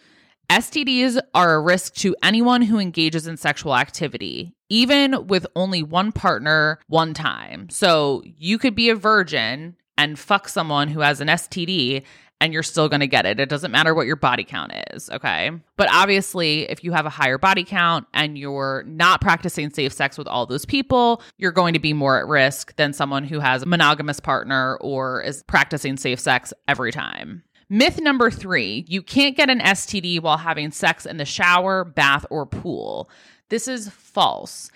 STDs 0.50 1.20
are 1.34 1.56
a 1.56 1.62
risk 1.62 1.94
to 1.96 2.16
anyone 2.24 2.62
who 2.62 2.80
engages 2.80 3.28
in 3.28 3.36
sexual 3.36 3.76
activity, 3.76 4.56
even 4.70 5.28
with 5.28 5.46
only 5.58 5.84
one 5.84 6.14
partner 6.14 6.80
one 6.88 7.14
time. 7.14 7.70
So 7.70 8.24
you 8.38 8.58
could 8.58 8.76
be 8.76 8.90
a 8.90 8.96
virgin 8.96 9.76
and 10.00 10.18
fuck 10.18 10.48
someone 10.48 10.88
who 10.88 11.02
has 11.02 11.20
an 11.20 11.28
STD 11.28 12.04
and 12.40 12.54
you're 12.54 12.64
still 12.64 12.88
going 12.88 13.02
to 13.02 13.08
get 13.08 13.26
it. 13.26 13.38
It 13.38 13.50
doesn't 13.50 13.70
matter 13.70 13.94
what 13.94 14.08
your 14.08 14.16
body 14.16 14.46
count 14.46 14.72
is, 14.94 15.10
okay? 15.10 15.52
But 15.76 15.90
obviously, 15.92 16.62
if 16.70 16.86
you 16.86 16.94
have 16.94 17.06
a 17.06 17.10
higher 17.10 17.38
body 17.38 17.66
count 17.66 18.08
and 18.14 18.38
you're 18.38 18.84
not 18.88 19.20
practicing 19.20 19.70
safe 19.72 19.92
sex 19.92 20.18
with 20.18 20.26
all 20.26 20.46
those 20.46 20.66
people, 20.66 21.22
you're 21.38 21.52
going 21.52 21.74
to 21.74 21.80
be 21.80 21.92
more 21.92 22.18
at 22.18 22.28
risk 22.28 22.74
than 22.78 22.94
someone 22.94 23.26
who 23.26 23.42
has 23.42 23.64
a 23.64 23.66
monogamous 23.66 24.22
partner 24.22 24.78
or 24.78 25.22
is 25.22 25.44
practicing 25.44 25.98
safe 25.98 26.20
sex 26.22 26.54
every 26.70 26.94
time. 26.94 27.44
Myth 27.68 28.00
number 28.00 28.32
three 28.32 28.86
you 28.88 29.02
can't 29.02 29.36
get 29.36 29.50
an 29.50 29.60
STD 29.60 30.22
while 30.22 30.38
having 30.38 30.72
sex 30.72 31.06
in 31.06 31.18
the 31.18 31.26
shower, 31.26 31.84
bath, 31.84 32.26
or 32.30 32.46
pool. 32.46 33.10
This 33.50 33.68
is 33.68 33.90
false. 33.90 34.72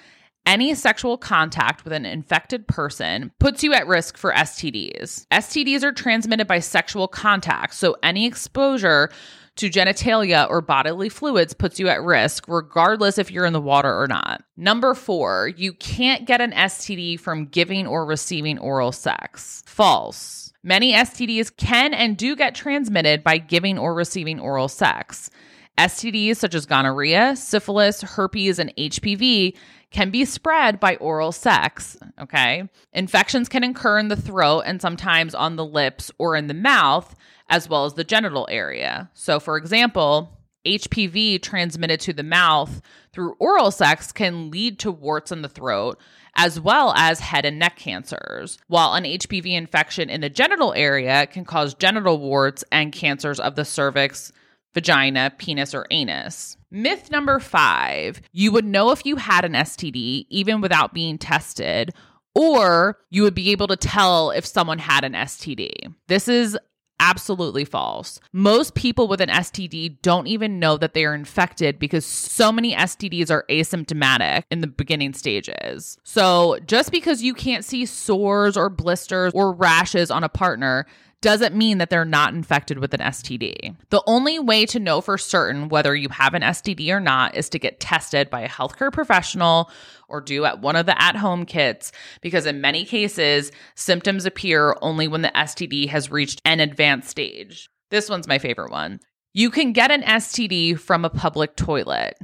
Any 0.46 0.76
sexual 0.76 1.18
contact 1.18 1.86
with 1.86 1.94
an 1.94 2.06
infected 2.06 2.68
person 2.68 3.32
puts 3.40 3.64
you 3.64 3.74
at 3.74 3.88
risk 3.88 4.18
for 4.18 4.34
STDs. 4.34 5.26
STDs 5.32 5.84
are 5.84 5.94
transmitted 5.94 6.48
by 6.48 6.60
sexual 6.60 7.08
contact, 7.08 7.74
so 7.76 7.96
any 8.04 8.26
exposure 8.26 9.10
to 9.56 9.70
genitalia 9.70 10.50
or 10.50 10.62
bodily 10.62 11.08
fluids 11.08 11.54
puts 11.54 11.80
you 11.80 11.88
at 11.88 12.02
risk, 12.02 12.46
regardless 12.48 13.18
if 13.18 13.32
you're 13.32 13.46
in 13.46 13.54
the 13.54 13.62
water 13.62 13.98
or 13.98 14.08
not. 14.08 14.44
Number 14.58 14.94
four, 14.94 15.48
you 15.56 15.74
can't 15.74 16.26
get 16.26 16.42
an 16.42 16.52
STD 16.52 17.20
from 17.20 17.46
giving 17.46 17.88
or 17.88 18.06
receiving 18.06 18.58
oral 18.58 18.92
sex. 18.92 19.64
False. 19.66 20.52
Many 20.62 20.94
STDs 20.94 21.56
can 21.56 21.94
and 21.94 22.18
do 22.18 22.36
get 22.36 22.56
transmitted 22.56 23.24
by 23.24 23.38
giving 23.38 23.78
or 23.78 23.94
receiving 23.94 24.40
oral 24.40 24.68
sex. 24.68 25.30
STDs 25.78 26.38
such 26.38 26.54
as 26.56 26.66
gonorrhea, 26.66 27.36
syphilis, 27.36 28.02
herpes, 28.02 28.60
and 28.60 28.76
HPV 28.76 29.56
can 29.90 30.10
be 30.10 30.26
spread 30.26 30.80
by 30.80 30.96
oral 30.98 31.32
sex. 31.32 31.98
Okay. 32.20 32.68
Infections 32.94 33.50
can 33.50 33.64
occur 33.64 34.00
in 34.00 34.08
the 34.08 34.16
throat 34.16 34.64
and 34.66 34.82
sometimes 34.82 35.34
on 35.36 35.56
the 35.56 35.66
lips 35.66 36.12
or 36.18 36.36
in 36.36 36.48
the 36.48 36.54
mouth, 36.54 37.16
as 37.50 37.70
well 37.70 37.86
as 37.86 37.94
the 37.94 38.04
genital 38.04 38.48
area. 38.50 39.10
So, 39.14 39.40
for 39.40 39.58
example, 39.58 40.38
HPV 40.66 41.42
transmitted 41.42 42.00
to 42.02 42.14
the 42.14 42.24
mouth 42.24 42.82
through 43.12 43.36
oral 43.40 43.72
sex 43.72 44.12
can 44.12 44.50
lead 44.50 44.80
to 44.80 44.92
warts 44.92 45.32
in 45.32 45.42
the 45.42 45.50
throat, 45.50 46.00
as 46.36 46.60
well 46.60 46.94
as 46.96 47.20
head 47.20 47.46
and 47.46 47.60
neck 47.60 47.76
cancers, 47.76 48.58
while 48.68 48.94
an 48.94 49.04
HPV 49.04 49.54
infection 49.54 50.10
in 50.10 50.22
the 50.22 50.30
genital 50.30 50.74
area 50.74 51.28
can 51.28 51.46
cause 51.46 51.74
genital 51.74 52.18
warts 52.18 52.64
and 52.72 52.92
cancers 52.92 53.40
of 53.40 53.56
the 53.56 53.66
cervix, 53.66 54.32
vagina, 54.74 55.32
penis, 55.38 55.74
or 55.74 55.86
anus. 55.92 56.58
Myth 56.72 57.12
number 57.12 57.40
five 57.40 58.22
you 58.32 58.52
would 58.52 58.66
know 58.66 58.92
if 58.92 59.06
you 59.06 59.16
had 59.18 59.46
an 59.46 59.54
STD 59.54 60.26
even 60.30 60.62
without 60.62 60.94
being 60.94 61.18
tested, 61.18 61.94
or 62.36 62.98
you 63.10 63.24
would 63.24 63.36
be 63.36 63.52
able 63.52 63.68
to 63.68 63.76
tell 63.76 64.32
if 64.32 64.46
someone 64.46 64.80
had 64.80 65.04
an 65.04 65.14
STD. 65.14 65.94
This 66.08 66.28
is 66.28 66.58
absolutely 67.00 67.66
false. 67.66 68.20
Most 68.32 68.76
people 68.76 69.08
with 69.08 69.20
an 69.20 69.30
STD 69.30 70.02
don't 70.02 70.28
even 70.28 70.58
know 70.58 70.78
that 70.78 70.94
they 70.94 71.06
are 71.06 71.14
infected 71.14 71.78
because 71.78 72.06
so 72.06 72.52
many 72.52 72.74
STDs 72.74 73.30
are 73.30 73.46
asymptomatic 73.50 74.44
in 74.50 74.62
the 74.62 74.68
beginning 74.68 75.14
stages. 75.14 75.98
So, 76.04 76.60
just 76.66 76.92
because 76.92 77.22
you 77.22 77.34
can't 77.34 77.66
see 77.66 77.86
sores 77.86 78.56
or 78.56 78.70
blisters 78.70 79.34
or 79.36 79.52
rashes 79.52 80.10
on 80.12 80.24
a 80.24 80.30
partner 80.30 80.86
doesn't 81.24 81.56
mean 81.56 81.80
that 81.80 81.90
they're 81.90 82.06
not 82.06 82.34
infected 82.34 82.80
with 82.80 82.94
an 82.94 83.00
STD. 83.00 83.76
The 83.90 84.04
only 84.06 84.40
way 84.40 84.66
to 84.68 84.78
know 84.78 85.00
for 85.00 85.18
certain 85.18 85.70
whether 85.70 85.96
you 85.96 86.10
have 86.10 86.34
an 86.34 86.42
STD 86.42 86.90
or 86.90 87.00
not 87.00 87.34
is 87.36 87.48
to 87.50 87.60
get 87.60 87.80
tested 87.80 88.30
by 88.30 88.42
a 88.42 88.50
healthcare 88.50 88.92
professional 88.92 89.72
or 90.10 90.20
do 90.20 90.44
at 90.44 90.60
one 90.60 90.76
of 90.76 90.86
the 90.86 91.02
at 91.02 91.16
home 91.16 91.46
kits, 91.46 91.94
because 92.22 92.46
in 92.46 92.60
many 92.60 92.84
cases, 92.84 93.52
symptoms 93.74 94.26
appear 94.26 94.76
only 94.82 95.08
when 95.08 95.22
the 95.22 95.32
STD 95.34 95.88
has 95.88 96.12
reached 96.12 96.42
an 96.44 96.60
advanced 96.60 97.10
stage. 97.10 97.70
This 97.90 98.10
one's 98.10 98.28
my 98.28 98.38
favorite 98.38 98.72
one. 98.72 99.00
You 99.34 99.50
can 99.50 99.72
get 99.72 99.92
an 99.92 100.04
STD 100.04 100.78
from 100.78 101.06
a 101.06 101.10
public 101.10 101.56
toilet. 101.56 102.18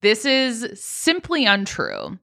This 0.00 0.24
is 0.24 0.80
simply 0.82 1.44
untrue. 1.44 2.18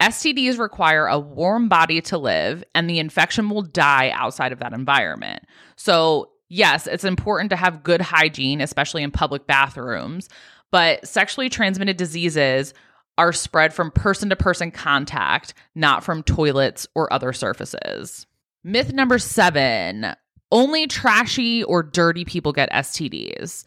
STDs 0.00 0.58
require 0.58 1.06
a 1.06 1.18
warm 1.18 1.68
body 1.68 2.00
to 2.02 2.18
live, 2.18 2.62
and 2.74 2.88
the 2.88 2.98
infection 2.98 3.50
will 3.50 3.62
die 3.62 4.10
outside 4.14 4.52
of 4.52 4.60
that 4.60 4.72
environment. 4.72 5.42
So, 5.76 6.30
yes, 6.48 6.86
it's 6.86 7.04
important 7.04 7.50
to 7.50 7.56
have 7.56 7.82
good 7.82 8.00
hygiene, 8.00 8.60
especially 8.60 9.02
in 9.02 9.10
public 9.10 9.46
bathrooms, 9.46 10.28
but 10.70 11.06
sexually 11.06 11.48
transmitted 11.48 11.96
diseases 11.96 12.74
are 13.16 13.32
spread 13.32 13.74
from 13.74 13.90
person 13.90 14.28
to 14.30 14.36
person 14.36 14.70
contact, 14.70 15.52
not 15.74 16.04
from 16.04 16.22
toilets 16.22 16.86
or 16.94 17.12
other 17.12 17.32
surfaces. 17.32 18.26
Myth 18.62 18.92
number 18.92 19.18
seven 19.18 20.14
only 20.50 20.86
trashy 20.86 21.62
or 21.64 21.82
dirty 21.82 22.24
people 22.24 22.52
get 22.52 22.70
STDs. 22.70 23.64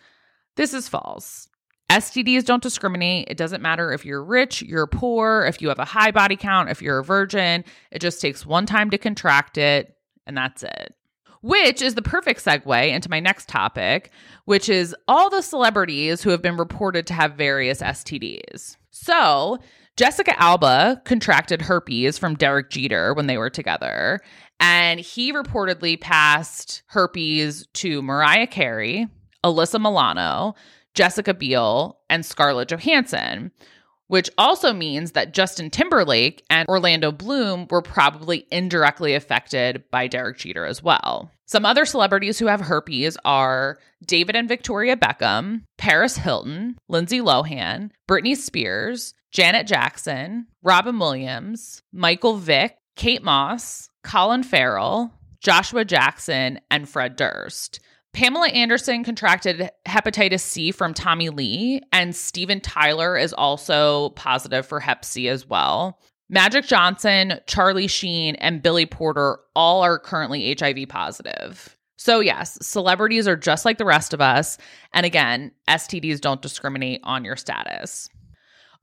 This 0.56 0.74
is 0.74 0.88
false. 0.88 1.48
STDs 1.92 2.46
don't 2.46 2.64
discriminate. 2.64 3.28
It 3.30 3.36
doesn't 3.38 3.62
matter 3.62 3.92
if 3.92 4.06
you're 4.06 4.24
rich, 4.24 4.62
you're 4.62 4.88
poor, 4.88 5.44
if 5.46 5.62
you 5.62 5.68
have 5.68 5.78
a 5.80 5.86
high 5.86 6.12
body 6.12 6.38
count, 6.38 6.70
if 6.70 6.82
you're 6.82 7.00
a 7.00 7.04
virgin. 7.04 7.66
It 7.92 8.00
just 8.00 8.22
takes 8.22 8.46
one 8.46 8.66
time 8.66 8.90
to 8.92 8.98
contract 8.98 9.58
it, 9.58 9.94
and 10.26 10.38
that's 10.38 10.64
it. 10.64 10.96
which 11.42 11.82
is 11.82 11.96
the 11.96 12.02
perfect 12.02 12.44
segue 12.44 12.90
into 12.92 13.10
my 13.10 13.20
next 13.20 13.50
topic, 13.50 14.12
which 14.46 14.70
is 14.70 14.96
all 15.08 15.30
the 15.30 15.42
celebrities 15.42 16.22
who 16.22 16.30
have 16.30 16.42
been 16.42 16.58
reported 16.58 17.08
to 17.08 17.14
have 17.14 17.34
various 17.34 17.82
STDs. 17.82 18.78
So, 18.92 19.58
Jessica 19.98 20.40
Alba 20.42 21.02
contracted 21.04 21.62
herpes 21.64 22.18
from 22.18 22.36
Derek 22.36 22.70
Jeter 22.70 23.14
when 23.14 23.28
they 23.28 23.38
were 23.38 23.50
together, 23.50 24.22
and 24.60 25.00
he 25.00 25.34
reportedly 25.34 26.00
passed 26.00 26.84
herpes 26.88 27.68
to 27.74 28.02
Mariah 28.02 28.48
Carey, 28.48 29.08
Alyssa 29.44 29.82
Milano, 29.82 30.54
Jessica 30.94 31.34
Biel, 31.34 32.00
and 32.10 32.26
Scarlett 32.26 32.70
Johansson 32.70 33.52
which 34.12 34.30
also 34.38 34.74
means 34.74 35.14
that 35.14 35.34
Justin 35.34 35.70
Timberlake 35.70 36.44
and 36.50 36.68
Orlando 36.68 37.14
Bloom 37.14 37.66
were 37.70 37.82
probably 37.82 38.46
indirectly 38.52 39.14
affected 39.14 39.86
by 39.90 40.08
Derek 40.08 40.38
Jeter 40.38 40.66
as 40.66 40.84
well. 40.84 41.32
Some 41.46 41.66
other 41.66 41.86
celebrities 41.86 42.38
who 42.38 42.48
have 42.48 42.60
herpes 42.60 43.18
are 43.24 43.80
David 44.06 44.36
and 44.36 44.50
Victoria 44.50 44.98
Beckham, 44.98 45.62
Paris 45.78 46.18
Hilton, 46.18 46.78
Lindsay 46.90 47.22
Lohan, 47.22 47.92
Britney 48.06 48.36
Spears, 48.36 49.14
Janet 49.32 49.66
Jackson, 49.66 50.46
Robin 50.62 51.00
Williams, 51.00 51.82
Michael 51.94 52.36
Vick, 52.36 52.76
Kate 52.98 53.24
Moss, 53.24 53.90
Colin 54.04 54.44
Farrell, 54.44 55.14
Joshua 55.40 55.86
Jackson, 55.86 56.60
and 56.70 56.90
Fred 56.90 57.16
Durst. 57.16 57.80
Pamela 58.14 58.50
Anderson 58.50 59.04
contracted 59.04 59.70
hepatitis 59.88 60.42
C 60.42 60.72
from 60.72 60.94
Tommy 60.94 61.30
Lee, 61.30 61.82
and 61.94 62.16
Steven 62.16 62.60
Tyler 62.60 63.18
is 63.18 63.34
also 63.34 64.10
positive 64.10 64.66
for 64.66 64.80
Hep 64.80 65.06
C 65.06 65.30
as 65.30 65.48
well. 65.48 66.00
Magic 66.30 66.66
Johnson, 66.66 67.40
Charlie 67.46 67.88
Sheen, 67.88 68.36
and 68.36 68.62
Billy 68.62 68.86
Porter 68.86 69.40
all 69.56 69.82
are 69.82 70.00
currently 70.00 70.56
HIV 70.58 70.88
positive. 70.90 71.78
So, 71.98 72.20
yes, 72.20 72.58
celebrities 72.66 73.28
are 73.28 73.36
just 73.36 73.64
like 73.64 73.78
the 73.78 73.86
rest 73.86 74.14
of 74.14 74.22
us. 74.22 74.58
And 74.94 75.06
again, 75.06 75.52
STDs 75.70 76.20
don't 76.20 76.42
discriminate 76.42 77.02
on 77.04 77.24
your 77.24 77.36
status. 77.36 78.10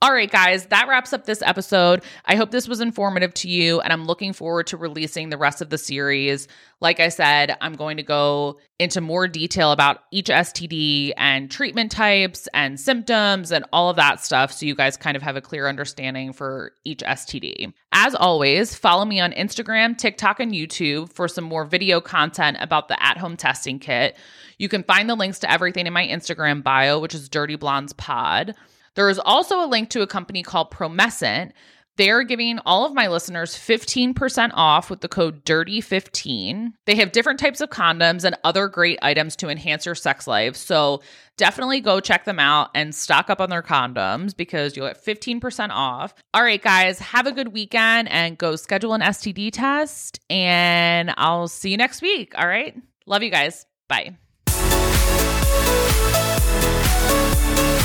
All 0.01 0.13
right, 0.13 0.31
guys, 0.31 0.67
that 0.67 0.87
wraps 0.87 1.13
up 1.13 1.25
this 1.25 1.43
episode. 1.43 2.05
I 2.25 2.37
hope 2.37 2.53
this 2.53 2.69
was 2.69 2.81
informative 2.81 3.35
to 3.35 3.49
you, 3.49 3.81
and 3.81 3.93
I'm 3.93 4.07
looking 4.07 4.33
forward 4.33 4.69
to 4.69 4.77
releasing 4.77 5.31
the 5.31 5.37
rest 5.37 5.61
of 5.61 5.71
the 5.71 5.79
series. 5.79 6.47
Like 6.81 7.01
I 7.01 7.09
said, 7.09 7.57
I'm 7.61 7.75
going 7.75 7.97
to 7.97 8.05
go 8.05 8.61
into 8.79 9.01
more 9.01 9.27
detail 9.27 9.73
about 9.73 10.05
each 10.13 10.29
STD 10.29 11.15
and 11.17 11.51
treatment 11.51 11.91
types 11.91 12.47
and 12.55 12.79
symptoms 12.79 13.51
and 13.51 13.65
all 13.73 13.91
of 13.91 13.97
that 13.97 14.25
stuff 14.25 14.53
so 14.53 14.67
you 14.67 14.77
guys 14.77 14.97
kind 14.97 15.17
of 15.17 15.23
have 15.25 15.35
a 15.35 15.41
clear 15.41 15.67
understanding 15.67 16.33
for 16.33 16.75
each 16.85 17.01
STD. 17.01 17.73
As 17.91 18.15
always, 18.15 18.77
follow 18.77 19.05
me 19.05 19.19
on 19.19 19.33
Instagram, 19.33 19.99
TikTok, 19.99 20.39
and 20.39 20.53
YouTube 20.53 21.13
for 21.13 21.27
some 21.27 21.43
more 21.43 21.65
video 21.65 22.01
content 22.01 22.57
about 22.61 22.87
the 22.87 23.03
at 23.03 23.19
home 23.19 23.37
testing 23.37 23.81
kit. 23.81 24.17
You 24.59 24.69
can 24.69 24.85
find 24.85 25.11
the 25.11 25.17
links 25.17 25.41
to 25.41 25.51
everything 25.51 25.89
in 25.89 25.93
my 25.93 26.07
Instagram 26.07 26.63
bio, 26.63 27.01
which 27.01 27.17
is 27.17 27.29
Dirty 27.29 27.57
Blondes 27.57 27.95
Pod. 27.95 28.55
There 28.99 29.09
is 29.09 29.21
also 29.21 29.65
a 29.65 29.69
link 29.69 29.91
to 29.91 30.03
a 30.03 30.09
company 30.09 30.43
called 30.43 30.73
Promescent. 30.73 31.53
They're 31.99 32.25
giving 32.25 32.59
all 32.67 32.85
of 32.85 32.95
my 32.95 33.07
listeners 33.07 33.55
15% 33.55 34.51
off 34.55 34.91
with 34.91 35.03
the 35.03 35.09
code 35.09 35.45
DIRTY15. 35.45 36.73
They 36.85 36.97
have 36.97 37.13
different 37.13 37.39
types 37.39 37.61
of 37.61 37.71
condoms 37.71 38.25
and 38.25 38.37
other 38.43 38.67
great 38.67 38.99
items 39.01 39.37
to 39.37 39.51
enhance 39.51 39.87
your 39.87 39.95
sex 39.95 40.27
life. 40.27 40.57
So 40.57 41.01
definitely 41.37 41.81
go 41.81 42.01
check 42.01 42.25
them 42.25 42.41
out 42.41 42.71
and 42.75 42.93
stock 42.93 43.31
up 43.31 43.41
on 43.41 43.51
their 43.51 43.63
condoms 43.63 44.37
because 44.37 44.77
you'll 44.77 44.89
get 44.89 45.05
15% 45.05 45.71
off. 45.71 46.13
All 46.35 46.43
right, 46.43 46.61
guys, 46.61 46.99
have 46.99 47.29
a 47.29 47.33
good 47.33 47.53
weekend 47.53 48.09
and 48.09 48.37
go 48.37 48.57
schedule 48.57 48.95
an 48.95 49.01
STD 49.01 49.51
test. 49.53 50.19
And 50.29 51.15
I'll 51.17 51.47
see 51.47 51.71
you 51.71 51.77
next 51.77 52.03
week. 52.03 52.35
All 52.37 52.49
right. 52.49 52.75
Love 53.07 53.23
you 53.23 53.31
guys. 53.31 53.65
Bye. 53.87 54.17